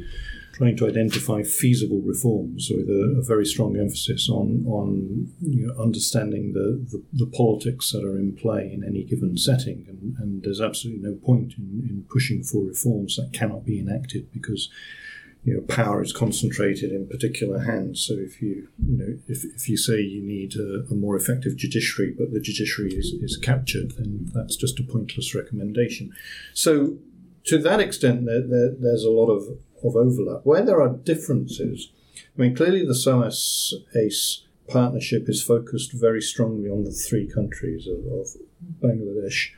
[0.59, 5.75] trying to identify feasible reforms with a, a very strong emphasis on on you know,
[5.81, 9.87] understanding the, the, the, politics that are in play in any given setting.
[9.89, 14.33] And, and there's absolutely no point in, in pushing for reforms that cannot be enacted
[14.33, 14.69] because
[15.45, 18.05] you know, power is concentrated in particular hands.
[18.05, 21.57] So if you, you know, if, if you say you need a, a, more effective
[21.57, 26.13] judiciary, but the judiciary is, is captured, then that's just a pointless recommendation.
[26.53, 26.99] So
[27.45, 29.45] to that extent, there, there, there's a lot of
[29.85, 30.41] of overlap.
[30.45, 31.91] Where there are differences,
[32.37, 37.87] I mean, clearly the SOAS ACE partnership is focused very strongly on the three countries
[37.87, 38.29] of, of
[38.81, 39.51] Bangladesh,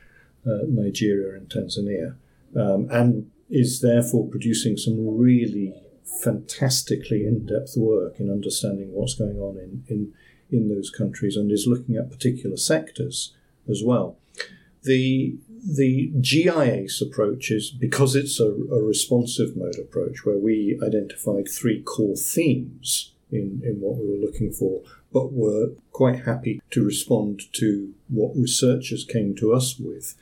[0.47, 2.17] uh, Nigeria, and Tanzania,
[2.57, 5.75] um, and is therefore producing some really
[6.23, 10.13] fantastically in-depth work in understanding what's going on in, in,
[10.51, 13.35] in those countries and is looking at particular sectors
[13.69, 14.17] as well.
[14.83, 21.49] The the GIACE approach is because it's a, a, responsive mode approach where we identified
[21.49, 26.85] three core themes in, in what we were looking for, but were quite happy to
[26.85, 30.15] respond to what researchers came to us with.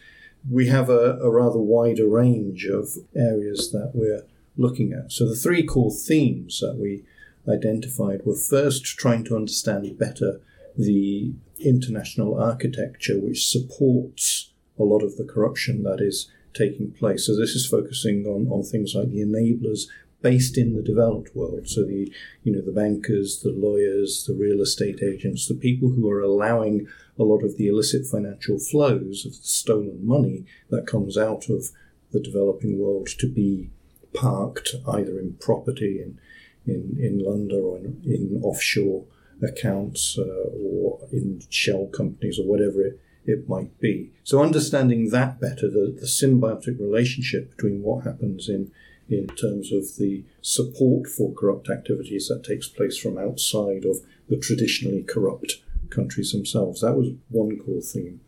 [0.51, 4.25] We have a, a rather wider range of areas that we're
[4.57, 5.13] looking at.
[5.13, 7.05] So the three core themes that we
[7.49, 10.41] identified were first trying to understand better
[10.77, 17.27] the international architecture which supports a lot of the corruption that is taking place.
[17.27, 19.83] So this is focusing on, on things like the enablers
[20.21, 21.69] based in the developed world.
[21.69, 22.13] So the
[22.43, 26.89] you know the bankers, the lawyers, the real estate agents, the people who are allowing
[27.19, 31.71] a lot of the illicit financial flows of stolen money that comes out of
[32.13, 33.71] the developing world to be
[34.15, 36.19] parked either in property in
[36.67, 39.05] in, in London or in, in offshore
[39.43, 44.11] accounts uh, or in shell companies or whatever it, it might be.
[44.25, 48.73] So understanding that better, the, the symbiotic relationship between what happens in
[49.09, 53.97] in terms of the support for corrupt activities that takes place from outside of
[54.29, 56.83] the traditionally corrupt countries themselves.
[56.83, 58.21] That was one core theme.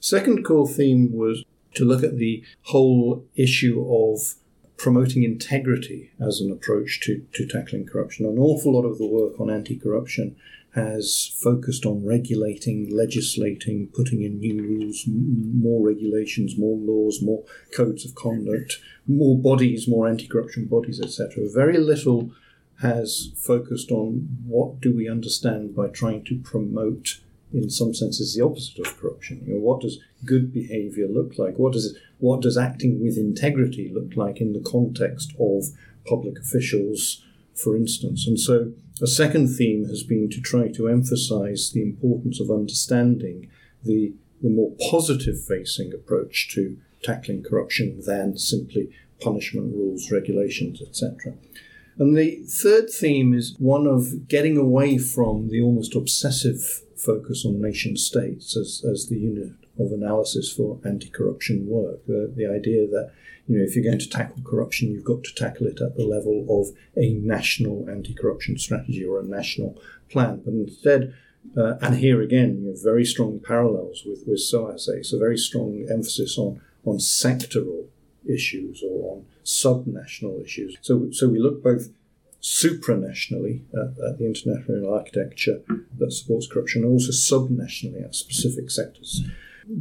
[0.00, 4.34] Second core theme was to look at the whole issue of
[4.76, 8.24] promoting integrity as an approach to, to tackling corruption.
[8.26, 10.36] An awful lot of the work on anti corruption
[10.74, 18.04] has focused on regulating, legislating, putting in new rules, more regulations, more laws, more codes
[18.04, 21.44] of conduct, more bodies, more anti-corruption bodies, etc.
[21.54, 22.32] Very little
[22.82, 27.20] has focused on what do we understand by trying to promote
[27.52, 29.44] in some senses the opposite of corruption.
[29.46, 31.56] You know, what does good behavior look like?
[31.56, 35.66] What does what does acting with integrity look like in the context of
[36.04, 37.22] public officials,
[37.54, 38.26] for instance?
[38.26, 43.50] And so a second theme has been to try to emphasize the importance of understanding
[43.82, 48.88] the, the more positive facing approach to tackling corruption than simply
[49.20, 51.34] punishment rules, regulations, etc.
[51.98, 57.60] And the third theme is one of getting away from the almost obsessive focus on
[57.60, 62.04] nation states as, as the unit of analysis for anti corruption work.
[62.06, 63.12] The, the idea that
[63.46, 66.04] you know, if you're going to tackle corruption, you've got to tackle it at the
[66.04, 70.40] level of a national anti-corruption strategy or a national plan.
[70.44, 71.14] But instead,
[71.56, 75.86] uh, and here again, you have very strong parallels with, with SOAS-ACE, a very strong
[75.90, 77.86] emphasis on, on sectoral
[78.26, 80.78] issues or on subnational issues.
[80.80, 81.90] So, so we look both
[82.40, 85.60] supranationally at, at the international architecture
[85.98, 89.22] that supports corruption and also subnationally at specific sectors.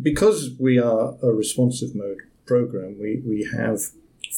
[0.02, 3.80] Because we are a responsive mode program, we, we have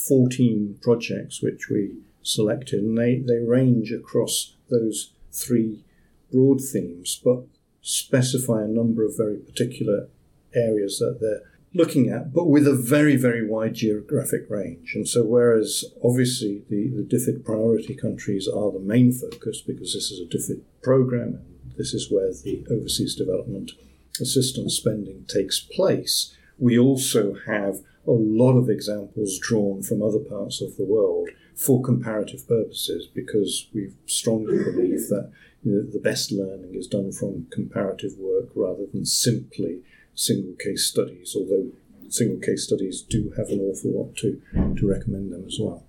[0.07, 5.83] 14 projects which we selected, and they, they range across those three
[6.31, 7.43] broad themes, but
[7.81, 10.07] specify a number of very particular
[10.55, 11.43] areas that they're
[11.75, 14.93] looking at, but with a very, very wide geographic range.
[14.95, 20.09] And so, whereas obviously the, the DFID priority countries are the main focus because this
[20.09, 23.73] is a DFID program and this is where the overseas development
[24.19, 30.61] assistance spending takes place, we also have a lot of examples drawn from other parts
[30.61, 35.31] of the world for comparative purposes because we strongly believe that
[35.63, 39.81] you know, the best learning is done from comparative work rather than simply
[40.13, 41.71] single case studies, although
[42.09, 44.41] single case studies do have an awful lot to,
[44.77, 45.83] to recommend them as well.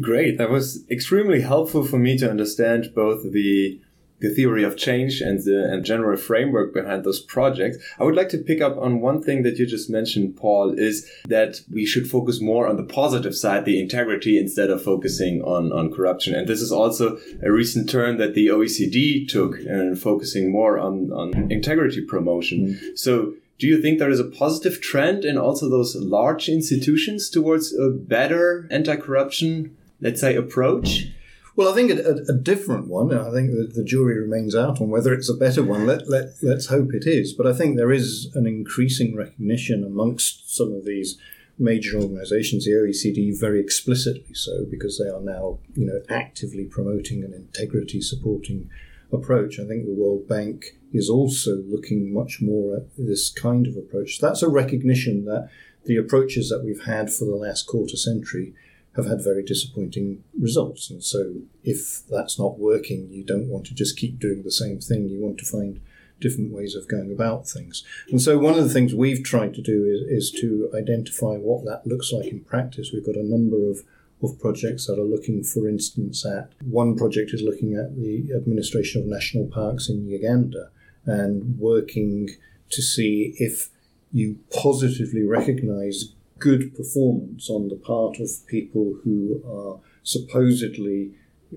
[0.00, 0.38] Great.
[0.38, 3.80] That was extremely helpful for me to understand both the
[4.20, 7.78] the theory of change and the and general framework behind those projects.
[7.98, 11.10] I would like to pick up on one thing that you just mentioned, Paul, is
[11.26, 15.72] that we should focus more on the positive side, the integrity, instead of focusing on,
[15.72, 16.34] on corruption.
[16.34, 21.12] And this is also a recent turn that the OECD took and focusing more on,
[21.12, 22.78] on integrity promotion.
[22.80, 22.98] Mm.
[22.98, 27.76] So do you think there is a positive trend in also those large institutions towards
[27.76, 31.08] a better anti-corruption, let's say, approach?
[31.56, 33.16] Well, I think a, a, different one.
[33.16, 35.86] I think the, the, jury remains out on whether it's a better one.
[35.86, 37.32] Let, let, let's hope it is.
[37.32, 41.16] But I think there is an increasing recognition amongst some of these
[41.56, 47.22] major organizations, the OECD very explicitly so, because they are now you know, actively promoting
[47.22, 48.68] an integrity supporting
[49.12, 49.60] approach.
[49.60, 54.18] I think the World Bank is also looking much more at this kind of approach.
[54.18, 55.50] That's a recognition that
[55.84, 58.54] the approaches that we've had for the last quarter century
[58.96, 60.90] have had very disappointing results.
[60.90, 64.80] And so, if that's not working, you don't want to just keep doing the same
[64.80, 65.08] thing.
[65.08, 65.80] You want to find
[66.20, 67.84] different ways of going about things.
[68.08, 71.64] And so, one of the things we've tried to do is, is to identify what
[71.64, 72.90] that looks like in practice.
[72.92, 73.80] We've got a number of
[74.22, 79.02] of projects that are looking, for instance, at one project is looking at the administration
[79.02, 80.70] of national parks in Uganda
[81.04, 82.30] and working
[82.70, 83.70] to see if
[84.12, 91.10] you positively recognize good performance on the part of people who are supposedly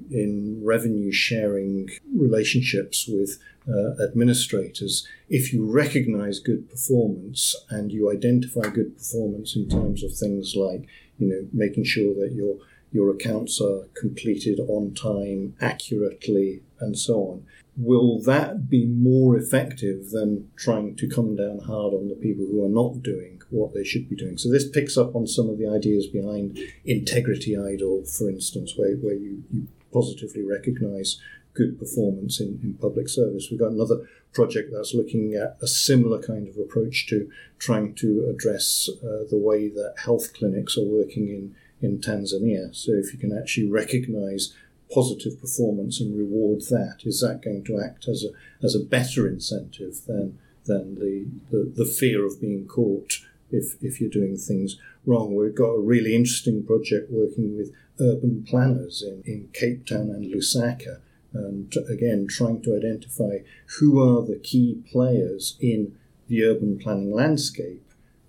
[0.09, 8.69] in revenue sharing relationships with uh, administrators, if you recognize good performance and you identify
[8.69, 12.55] good performance in terms of things like, you know, making sure that your
[12.93, 20.11] your accounts are completed on time, accurately, and so on, will that be more effective
[20.11, 23.83] than trying to come down hard on the people who are not doing what they
[23.83, 24.37] should be doing?
[24.37, 28.95] So this picks up on some of the ideas behind integrity idol, for instance, where,
[28.95, 31.19] where you, you positively recognize
[31.53, 33.47] good performance in, in public service.
[33.49, 38.29] We've got another project that's looking at a similar kind of approach to trying to
[38.29, 42.75] address uh, the way that health clinics are working in, in Tanzania.
[42.75, 44.53] So if you can actually recognize
[44.93, 48.29] positive performance and reward that, is that going to act as a,
[48.65, 53.19] as a better incentive than, than the, the, the fear of being caught
[53.51, 55.35] if, if you're doing things wrong?
[55.35, 60.33] We've got a really interesting project working with urban planners in, in Cape Town and
[60.33, 60.99] Lusaka.
[61.33, 63.39] And again, trying to identify
[63.79, 65.95] who are the key players in
[66.27, 67.83] the urban planning landscape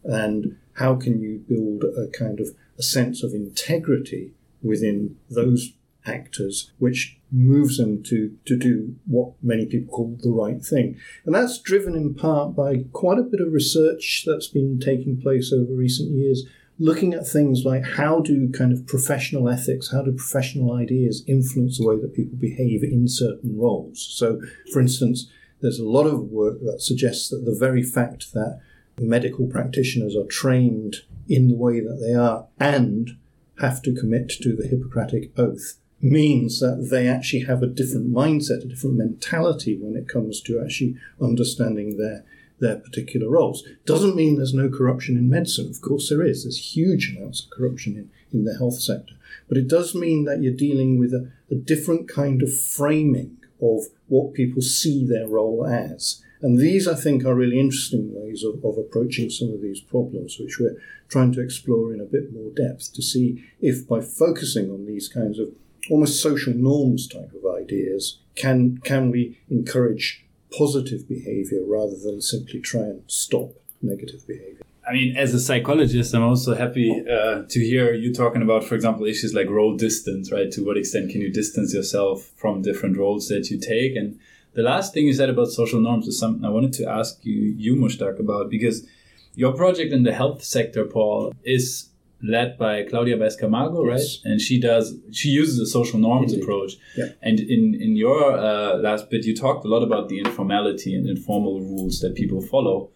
[0.05, 2.49] and how can you build a kind of
[2.79, 5.73] a sense of integrity within those
[6.07, 10.97] actors, which moves them to, to do what many people call the right thing.
[11.25, 15.53] And that's driven in part by quite a bit of research that's been taking place
[15.53, 16.47] over recent years,
[16.79, 21.79] looking at things like how do kind of professional ethics, how do professional ideas influence
[21.79, 24.07] the way that people behave in certain roles.
[24.17, 24.41] So,
[24.73, 25.29] for instance,
[25.61, 28.61] there's a lot of work that suggests that the very fact that
[29.01, 30.97] medical practitioners are trained
[31.29, 33.19] in the way that they are and
[33.61, 38.65] have to commit to the Hippocratic Oath means that they actually have a different mindset,
[38.65, 42.25] a different mentality when it comes to actually understanding their
[42.61, 43.65] their particular roles.
[43.87, 45.71] Doesn't mean there's no corruption in medicine.
[45.71, 46.43] Of course, there is.
[46.43, 49.15] There's huge amounts of corruption in, in the health sector.
[49.49, 53.85] But it does mean that you're dealing with a, a different kind of framing of
[54.09, 56.23] what people see their role as.
[56.41, 60.39] And these, I think, are really interesting ways of, of approaching some of these problems,
[60.39, 64.71] which we're trying to explore in a bit more depth to see if by focusing
[64.71, 65.49] on these kinds of
[65.91, 70.25] almost social norms type of ideas, can can we encourage
[70.57, 73.51] positive behavior rather than simply try and stop
[73.83, 74.63] negative behavior?
[74.89, 78.75] I mean, as a psychologist, I'm also happy uh, to hear you talking about, for
[78.75, 80.51] example, issues like role distance, right?
[80.53, 83.97] To what extent can you distance yourself from different roles that you take?
[83.97, 84.19] And
[84.55, 87.35] the last thing you said about social norms is something I wanted to ask you,
[87.35, 88.87] you Mushtaq, about because
[89.35, 91.91] your project in the health sector, Paul, is
[92.23, 94.01] led by Claudia Baez Camargo, right?
[94.25, 96.43] And she does she uses a social norms Indeed.
[96.43, 96.73] approach.
[96.97, 97.07] Yeah.
[97.23, 101.09] And in in your uh, last bit, you talked a lot about the informality and
[101.09, 102.91] informal rules that people follow.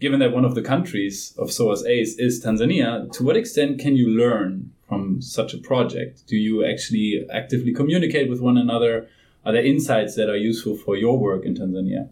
[0.00, 3.96] Given that one of the countries of SOAS ACE is Tanzania, to what extent can
[3.96, 6.24] you learn from such a project?
[6.28, 9.08] Do you actually actively communicate with one another?
[9.44, 12.10] Are there insights that are useful for your work in Tanzania?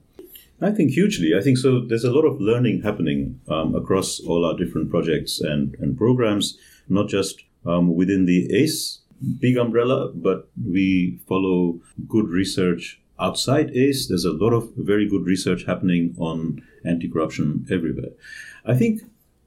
[0.61, 1.33] I think hugely.
[1.39, 1.81] I think so.
[1.81, 6.59] There's a lot of learning happening um, across all our different projects and, and programs,
[6.89, 9.01] not just um, within the ACE
[9.41, 14.09] big umbrella, but we follow good research outside ACE.
[14.09, 18.13] There's a lot of very good research happening on anti corruption everywhere.
[18.65, 19.03] I think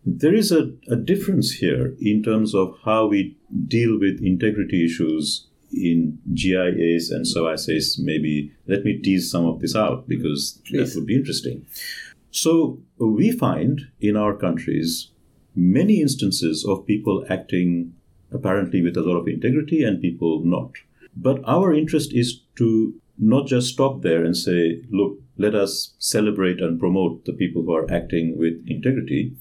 [0.05, 3.37] there is a, a difference here in terms of how we
[3.67, 9.45] deal with integrity issues in GI ACE and SOAS ACE, maybe let me tease some
[9.45, 10.93] of this out because Please.
[10.93, 11.65] that would be interesting.
[12.31, 15.11] So we find in our countries
[15.55, 17.93] many instances of people acting
[18.31, 20.71] apparently with a lot of integrity and people not.
[21.15, 26.61] But our interest is to not just stop there and say, look, let us celebrate
[26.61, 29.35] and promote the people who are acting with integrity.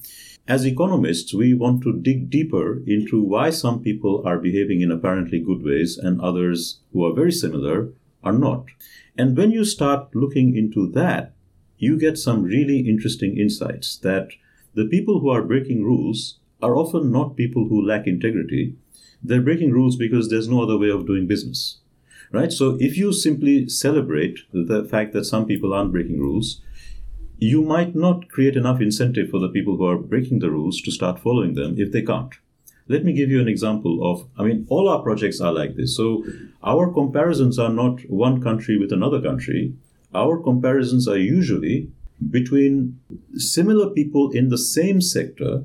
[0.49, 5.39] As economists, we want to dig deeper into why some people are behaving in apparently
[5.39, 7.93] good ways and others who are very similar
[8.23, 8.65] are not.
[9.15, 11.33] And when you start looking into that,
[11.77, 14.29] you get some really interesting insights that
[14.73, 18.73] the people who are breaking rules are often not people who lack integrity.
[19.21, 21.77] They're breaking rules because there's no other way of doing business.
[22.31, 22.51] Right?
[22.51, 26.61] So if you simply celebrate the fact that some people aren't breaking rules,
[27.39, 30.91] you might not create enough incentive for the people who are breaking the rules to
[30.91, 32.33] start following them if they can't.
[32.89, 35.95] Let me give you an example of, I mean, all our projects are like this.
[35.95, 36.25] So
[36.63, 39.73] our comparisons are not one country with another country.
[40.13, 41.91] Our comparisons are usually
[42.29, 42.99] between
[43.35, 45.63] similar people in the same sector,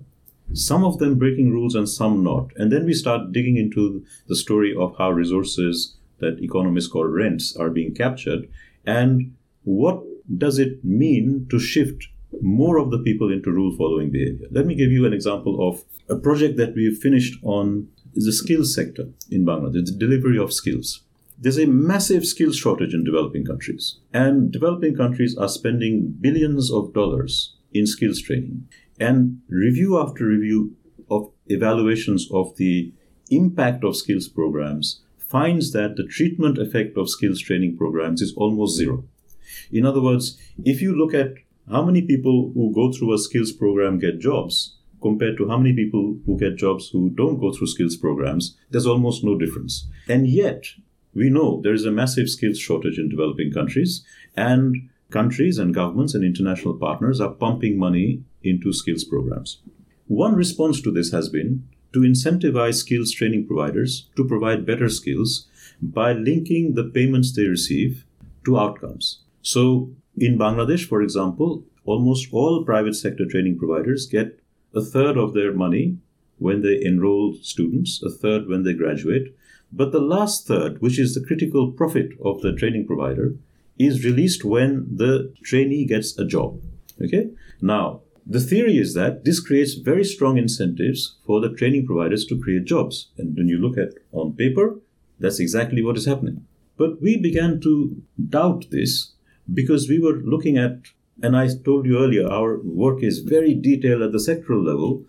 [0.52, 2.50] some of them breaking rules and some not.
[2.56, 7.56] And then we start digging into the story of how resources that economists call rents
[7.56, 8.48] are being captured
[8.86, 10.04] and what
[10.38, 12.08] does it mean to shift
[12.40, 14.48] more of the people into rule following behavior?
[14.50, 18.74] Let me give you an example of a project that we finished on the skills
[18.74, 21.02] sector in Bangladesh, the delivery of skills.
[21.38, 26.94] There's a massive skills shortage in developing countries, and developing countries are spending billions of
[26.94, 28.68] dollars in skills training.
[29.00, 30.76] And review after review
[31.10, 32.92] of evaluations of the
[33.30, 38.76] impact of skills programs finds that the treatment effect of skills training programs is almost
[38.76, 39.04] zero.
[39.72, 41.34] In other words, if you look at
[41.70, 45.74] how many people who go through a skills program get jobs compared to how many
[45.74, 49.86] people who get jobs who don't go through skills programs, there's almost no difference.
[50.08, 50.64] And yet,
[51.14, 54.04] we know there is a massive skills shortage in developing countries,
[54.36, 59.60] and countries and governments and international partners are pumping money into skills programs.
[60.06, 65.46] One response to this has been to incentivize skills training providers to provide better skills
[65.80, 68.04] by linking the payments they receive
[68.44, 69.23] to outcomes.
[69.44, 74.40] So, in Bangladesh, for example, almost all private sector training providers get
[74.74, 75.98] a third of their money
[76.38, 79.36] when they enroll students, a third when they graduate.
[79.70, 83.34] But the last third, which is the critical profit of the training provider,
[83.78, 86.62] is released when the trainee gets a job.
[87.02, 87.28] Okay?
[87.60, 92.40] Now, the theory is that this creates very strong incentives for the training providers to
[92.40, 93.10] create jobs.
[93.18, 94.78] And when you look at on paper,
[95.20, 96.46] that's exactly what is happening.
[96.78, 99.13] But we began to doubt this
[99.52, 100.78] because we were looking at,
[101.22, 105.04] and I told you earlier, our work is very detailed at the sectoral level.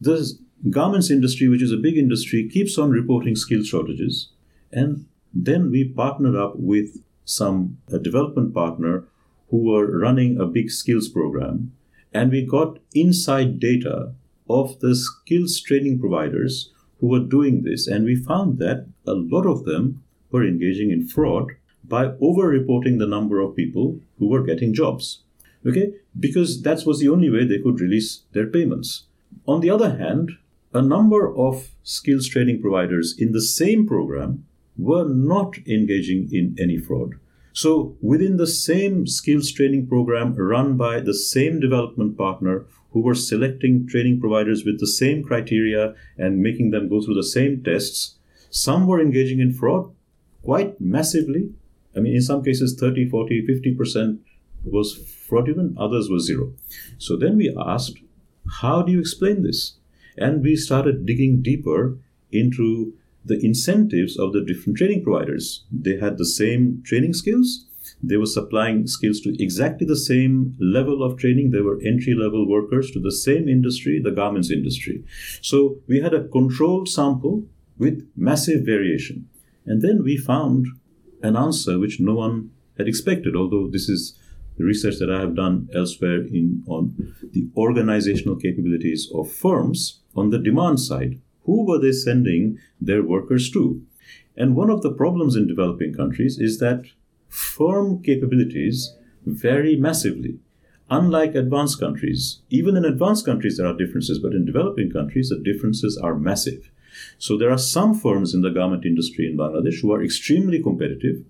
[0.00, 0.32] The
[0.70, 4.30] garments industry, which is a big industry, keeps on reporting skill shortages.
[4.72, 9.04] And then we partnered up with some development partner
[9.50, 11.72] who were running a big skills program
[12.12, 14.12] and we got inside data
[14.48, 19.46] of the skills training providers who were doing this and we found that a lot
[19.46, 21.50] of them were engaging in fraud
[21.88, 25.22] by over reporting the number of people who were getting jobs
[25.66, 29.04] okay because that was the only way they could release their payments
[29.46, 30.30] on the other hand
[30.72, 34.44] a number of skills training providers in the same program
[34.76, 37.14] were not engaging in any fraud.
[37.52, 43.14] So, within the same skills training program run by the same development partner who were
[43.14, 48.16] selecting training providers with the same criteria and making them go through the same tests,
[48.50, 49.90] some were engaging in fraud
[50.42, 51.54] quite massively.
[51.96, 54.18] I mean, in some cases, 30, 40, 50%
[54.64, 56.52] was fraudulent, others were zero.
[56.98, 57.98] So then we asked,
[58.60, 59.76] how do you explain this?
[60.18, 61.98] And we started digging deeper
[62.32, 62.94] into
[63.24, 65.64] the incentives of the different training providers.
[65.70, 67.66] They had the same training skills.
[68.02, 71.50] They were supplying skills to exactly the same level of training.
[71.50, 75.04] They were entry level workers to the same industry, the garments industry.
[75.40, 77.44] So we had a controlled sample
[77.78, 79.28] with massive variation.
[79.64, 80.66] And then we found
[81.26, 84.18] an answer which no one had expected, although this is
[84.56, 90.30] the research that I have done elsewhere in on the organizational capabilities of firms on
[90.30, 93.82] the demand side who were they sending their workers to?
[94.36, 96.84] And one of the problems in developing countries is that
[97.28, 100.40] firm capabilities vary massively.
[100.90, 105.38] Unlike advanced countries, even in advanced countries there are differences, but in developing countries the
[105.42, 106.70] differences are massive.
[107.18, 111.24] So there are some firms in the garment industry in Bangladesh who are extremely competitive,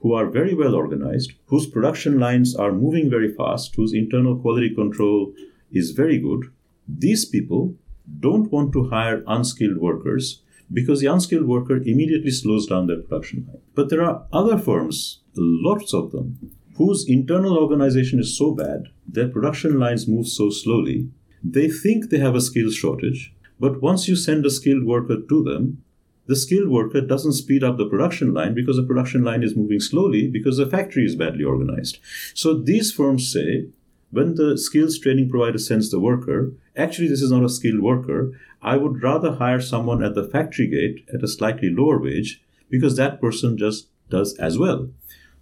[0.00, 4.74] who are very well organized, whose production lines are moving very fast, whose internal quality
[4.74, 5.32] control
[5.72, 6.44] is very good.
[6.86, 7.74] These people
[8.20, 10.42] don't want to hire unskilled workers
[10.72, 13.62] because the unskilled worker immediately slows down their production line.
[13.74, 19.28] But there are other firms, lots of them, whose internal organization is so bad, their
[19.28, 21.08] production lines move so slowly,
[21.42, 25.42] they think they have a skills shortage, but once you send a skilled worker to
[25.42, 25.82] them,
[26.26, 29.80] the skilled worker doesn't speed up the production line because the production line is moving
[29.80, 31.98] slowly because the factory is badly organized.
[32.34, 33.68] So these firms say
[34.10, 38.32] when the skills training provider sends the worker, actually, this is not a skilled worker.
[38.62, 42.96] I would rather hire someone at the factory gate at a slightly lower wage because
[42.96, 44.90] that person just does as well.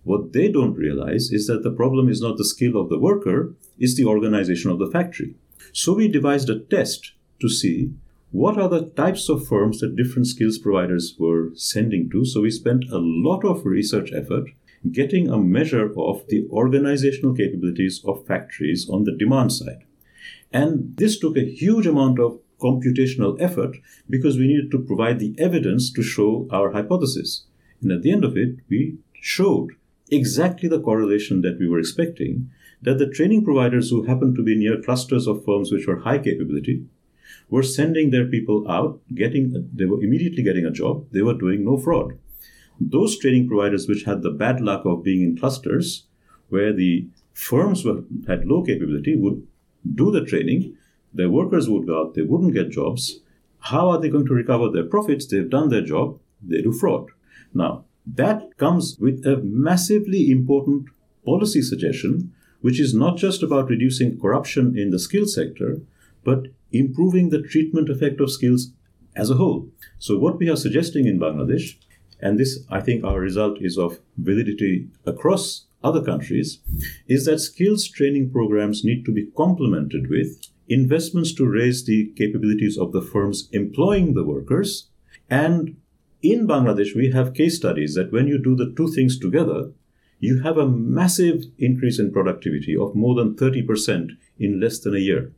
[0.03, 3.55] What they don't realize is that the problem is not the skill of the worker,
[3.79, 5.35] it's the organization of the factory.
[5.73, 7.93] So we devised a test to see
[8.37, 12.23] what are the types of firms that different skills providers were sending to.
[12.27, 14.51] So we spent a lot of research effort
[14.93, 19.85] getting a measure of the organizational capabilities of factories on the demand side.
[20.53, 23.79] And this took a huge amount of computational effort
[24.11, 27.47] because we needed to provide the evidence to show our hypothesis.
[27.81, 29.71] And at the end of it, we showed
[30.11, 32.51] exactly the correlation that we were expecting
[32.83, 36.19] that the training providers who happened to be near clusters of firms which were high
[36.19, 36.85] capability
[37.49, 41.65] were sending their people out, getting they were immediately getting a job, they were doing
[41.65, 42.19] no fraud.
[42.81, 46.05] Those training providers which had the bad luck of being in clusters
[46.49, 49.47] where the firms were, had low capability would
[49.95, 50.77] do the training,
[51.13, 53.21] their workers would go out, they wouldn't get jobs.
[53.61, 55.27] How are they going to recover their profits?
[55.27, 57.09] They've done their job, they do fraud.
[57.55, 60.87] Now, that comes with a massively important
[61.25, 65.81] policy suggestion, which is not just about reducing corruption in the skill sector,
[66.25, 68.73] but improving the treatment effect of skills
[69.15, 69.69] as a whole.
[69.99, 71.77] So, what we are suggesting in Bangladesh
[72.21, 76.61] and this, I think, our result is of validity across other countries
[77.07, 82.77] is that skills training programs need to be complemented with investments to raise the capabilities
[82.77, 84.89] of the firms employing the workers.
[85.31, 85.77] And
[86.23, 89.73] in Bangladesh, we have case studies that when you do the two things together,
[90.19, 94.99] you have a massive increase in productivity of more than 30% in less than a
[94.99, 95.33] year.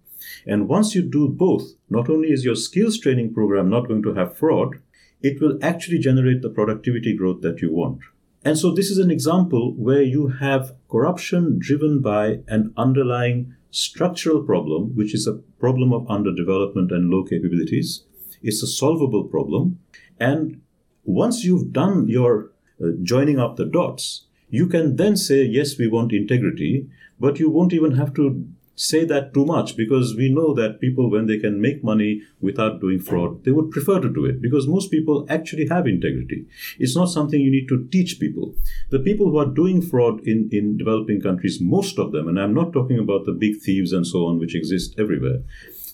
[0.46, 4.14] And once you do both, not only is your skills training program not going to
[4.14, 4.80] have fraud,
[5.22, 8.00] it will actually generate the productivity growth that you want.
[8.44, 14.42] And so this is an example where you have corruption driven by an underlying structural
[14.42, 18.04] problem, which is a problem of underdevelopment and low capabilities.
[18.42, 19.80] It's a solvable problem.
[20.20, 20.60] And
[21.04, 22.52] once you've done your
[22.82, 26.88] uh, joining up the dots, you can then say, yes, we want integrity,
[27.18, 28.46] but you won't even have to
[28.78, 32.80] say that too much because we know that people, when they can make money without
[32.80, 36.46] doing fraud, they would prefer to do it because most people actually have integrity.
[36.78, 38.54] It's not something you need to teach people.
[38.90, 42.54] The people who are doing fraud in, in developing countries, most of them, and I'm
[42.54, 45.42] not talking about the big thieves and so on, which exist everywhere.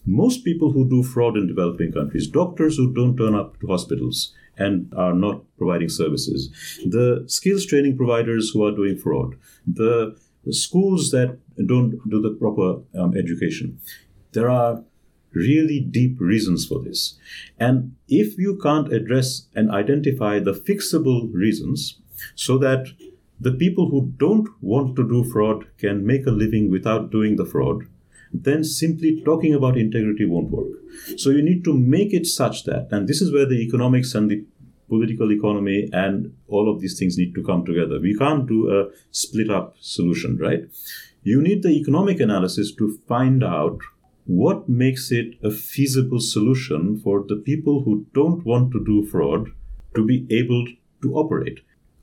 [0.05, 4.35] Most people who do fraud in developing countries, doctors who don't turn up to hospitals,
[4.57, 6.51] and are not providing services,
[6.85, 9.35] the skills training providers who are doing fraud,
[9.67, 13.81] the the schools that don't do the proper um, education.
[14.33, 14.83] There are
[15.33, 17.19] really deep reasons for this.
[17.59, 22.01] And if you can't address and identify the fixable reasons
[22.35, 22.87] so that
[23.41, 27.45] the people who don't want to do fraud can make a living without doing the
[27.45, 27.87] fraud,
[28.33, 30.73] then simply talking about integrity won't work.
[31.17, 34.31] So you need to make it such that, and this is where the economics and
[34.31, 34.45] the
[34.89, 38.01] political economy and all of these things need to come together.
[38.01, 40.65] We can't do a split up solution, right?
[41.23, 43.81] You need the economic analysis to find out
[44.27, 49.49] what makes it a feasible solution for the people who don't want to do fraud
[49.95, 50.67] to be able
[51.03, 51.61] to operate.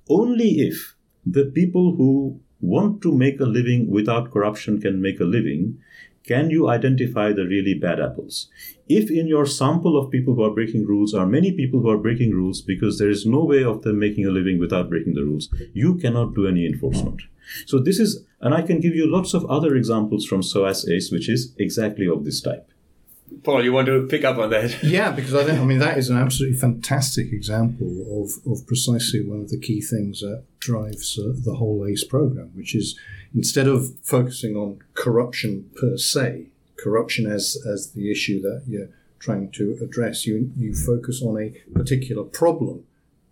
[0.09, 5.25] Only if the people who want to make a living without corruption can make a
[5.25, 5.79] living,
[6.23, 8.47] can you identify the really bad apples?
[8.87, 11.97] If in your sample of people who are breaking rules are many people who are
[11.97, 15.23] breaking rules because there is no way of them making a living without breaking the
[15.23, 17.21] rules, you cannot do any enforcement.
[17.65, 21.11] So this is, and I can give you lots of other examples from SOAS ACE,
[21.11, 22.71] which is exactly of this type.
[23.43, 24.83] Paul, you want to pick up on that?
[24.83, 27.87] Yeah, because I think I mean that is an absolutely fantastic example
[28.21, 32.51] of, of precisely one of the key things that drives uh, the whole ACE program,
[32.53, 32.99] which is
[33.35, 39.51] instead of focusing on corruption per se, corruption as as the issue that you're trying
[39.51, 42.83] to address, you you focus on a particular problem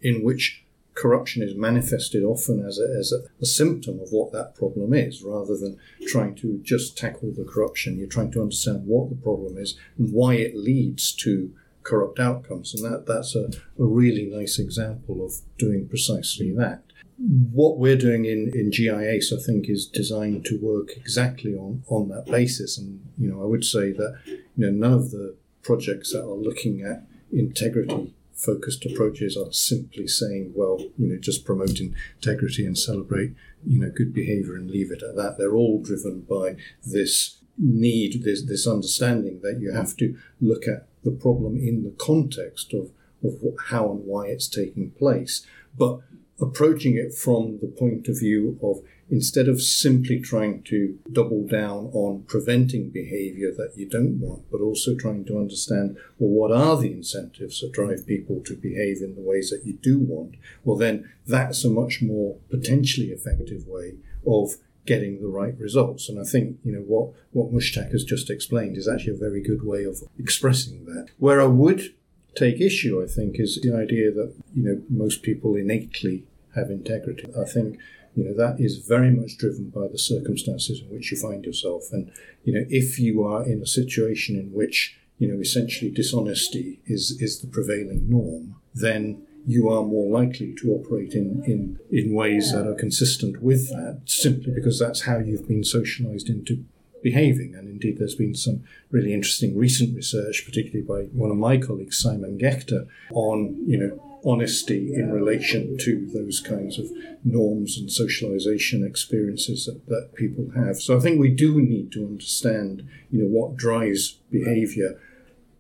[0.02, 0.64] in which
[1.00, 5.24] corruption is manifested often as, a, as a, a, symptom of what that problem is,
[5.24, 5.78] rather than
[6.08, 7.98] trying to just tackle the corruption.
[7.98, 12.74] You're trying to understand what the problem is and why it leads to corrupt outcomes.
[12.74, 13.46] And that, that's a,
[13.82, 16.84] a really nice example of doing precisely that.
[17.22, 21.84] What we're doing in, in GI ACE, I think, is designed to work exactly on,
[21.90, 22.78] on that basis.
[22.78, 26.34] And, you know, I would say that, you know, none of the projects that are
[26.34, 32.78] looking at integrity focused approaches are simply saying, well, you know, just promote integrity and
[32.78, 35.36] celebrate, you know, good behavior and leave it at that.
[35.38, 36.56] They're all driven by
[36.86, 41.94] this need, this, this understanding that you have to look at the problem in the
[41.98, 42.92] context of,
[43.24, 43.34] of
[43.68, 45.46] how and why it's taking place.
[45.78, 46.00] But
[46.42, 48.78] approaching it from the point of view of
[49.12, 54.62] instead of simply trying to double down on preventing behavior that you don't want, but
[54.62, 59.16] also trying to understand, well, what are the incentives that drive people to behave in
[59.16, 60.36] the ways that you do want?
[60.64, 63.96] Well, then that's a much more potentially effective way
[64.28, 64.52] of
[64.86, 66.08] getting the right results.
[66.08, 69.42] And I think, you know, what, what Mushtaq has just explained is actually a very
[69.42, 71.08] good way of expressing that.
[71.18, 71.94] Where I would
[72.36, 76.26] take issue, I think, is the idea that, you know, most people innately
[76.60, 77.26] have integrity.
[77.40, 77.80] I think
[78.16, 81.84] you know that is very much driven by the circumstances in which you find yourself
[81.92, 82.12] and
[82.44, 87.18] you know if you are in a situation in which you know essentially dishonesty is
[87.22, 92.52] is the prevailing norm then you are more likely to operate in, in, in ways
[92.52, 96.66] that are consistent with that simply because that's how you've been socialized into
[97.02, 97.56] behaving.
[97.56, 101.98] And indeed, there's been some really interesting recent research, particularly by one of my colleagues,
[101.98, 106.92] Simon Gächter, on, you know, honesty in relation to those kinds of
[107.24, 110.78] norms and socialization experiences that, that people have.
[110.78, 115.00] So I think we do need to understand, you know, what drives behavior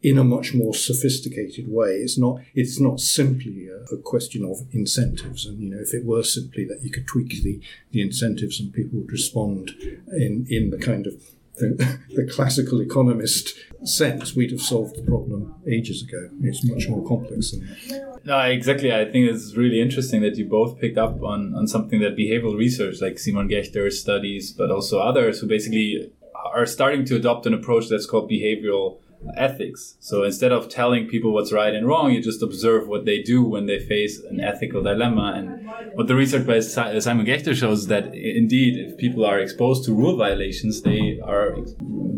[0.01, 1.95] in a much more sophisticated way.
[1.95, 5.45] It's not it's not simply a, a, question of incentives.
[5.45, 7.59] And you know, if it were simply that you could tweak the,
[7.91, 9.71] the incentives and people would respond
[10.07, 11.15] in, in the kind of
[11.59, 13.53] the, the classical economist
[13.83, 16.29] sense, we'd have solved the problem ages ago.
[16.41, 18.19] It's much more complex than that.
[18.25, 18.93] No, exactly.
[18.93, 22.57] I think it's really interesting that you both picked up on, on something that behavioral
[22.57, 26.11] research, like Simon Gächter studies, but also others who basically
[26.53, 28.99] are starting to adopt an approach that's called behavioral
[29.35, 29.95] ethics.
[29.99, 33.43] So instead of telling people what's right and wrong, you just observe what they do
[33.43, 35.33] when they face an ethical dilemma.
[35.35, 35.61] And
[35.93, 39.93] what the research by Simon Gächter shows is that indeed, if people are exposed to
[39.93, 41.57] rule violations, they are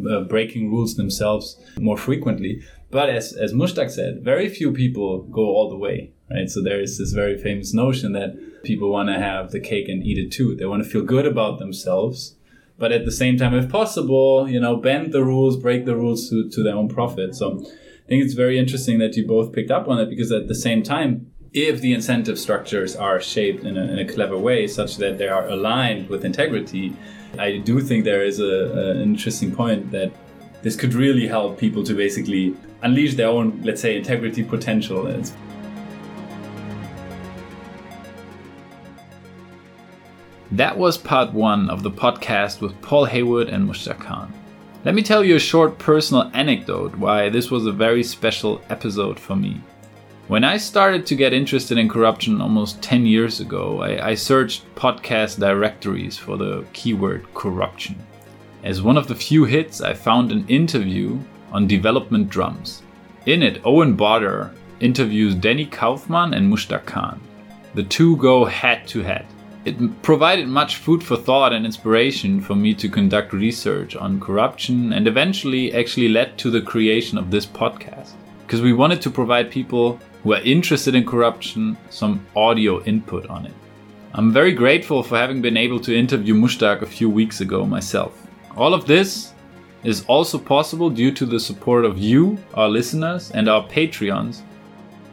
[0.10, 2.62] uh, breaking rules themselves more frequently.
[2.90, 6.50] But as, as Mushtaq said, very few people go all the way, right?
[6.50, 10.06] So there is this very famous notion that people want to have the cake and
[10.06, 10.56] eat it too.
[10.56, 12.36] They want to feel good about themselves
[12.82, 16.30] but at the same time, if possible, you know, bend the rules, break the rules
[16.32, 17.36] to, to their own profit.
[17.36, 20.48] So I think it's very interesting that you both picked up on it because at
[20.48, 24.66] the same time, if the incentive structures are shaped in a, in a clever way
[24.66, 26.94] such that they are aligned with integrity,
[27.38, 30.12] I do think there is a, a, an interesting point that
[30.64, 35.06] this could really help people to basically unleash their own, let's say, integrity potential.
[35.06, 35.34] It's
[40.54, 44.34] That was part one of the podcast with Paul Heywood and Mushtaq Khan.
[44.84, 49.18] Let me tell you a short personal anecdote why this was a very special episode
[49.18, 49.62] for me.
[50.28, 54.66] When I started to get interested in corruption almost 10 years ago, I, I searched
[54.76, 57.96] podcast directories for the keyword corruption.
[58.66, 61.18] As one of the few hits, I found an interview
[61.54, 62.84] on development drums.
[63.26, 67.22] In it, Owen Barder interviews Dani Kaufmann and Mushtaq Khan.
[67.74, 69.26] The two go head to head.
[69.64, 74.92] It provided much food for thought and inspiration for me to conduct research on corruption
[74.92, 78.14] and eventually actually led to the creation of this podcast.
[78.42, 83.46] Because we wanted to provide people who are interested in corruption some audio input on
[83.46, 83.54] it.
[84.16, 88.28] I'm very grateful for having been able to interview Mushtaq a few weeks ago myself.
[88.58, 89.34] All of this
[89.84, 94.42] is also possible due to the support of you, our listeners, and our Patreons.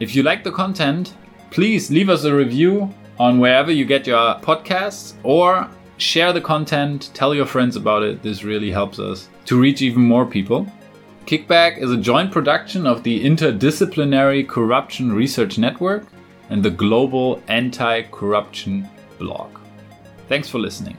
[0.01, 1.13] If you like the content,
[1.51, 7.11] please leave us a review on wherever you get your podcasts or share the content,
[7.15, 8.23] tell your friends about it.
[8.23, 10.67] This really helps us to reach even more people.
[11.27, 16.07] Kickback is a joint production of the Interdisciplinary Corruption Research Network
[16.49, 18.89] and the Global Anti Corruption
[19.19, 19.59] Blog.
[20.29, 20.97] Thanks for listening.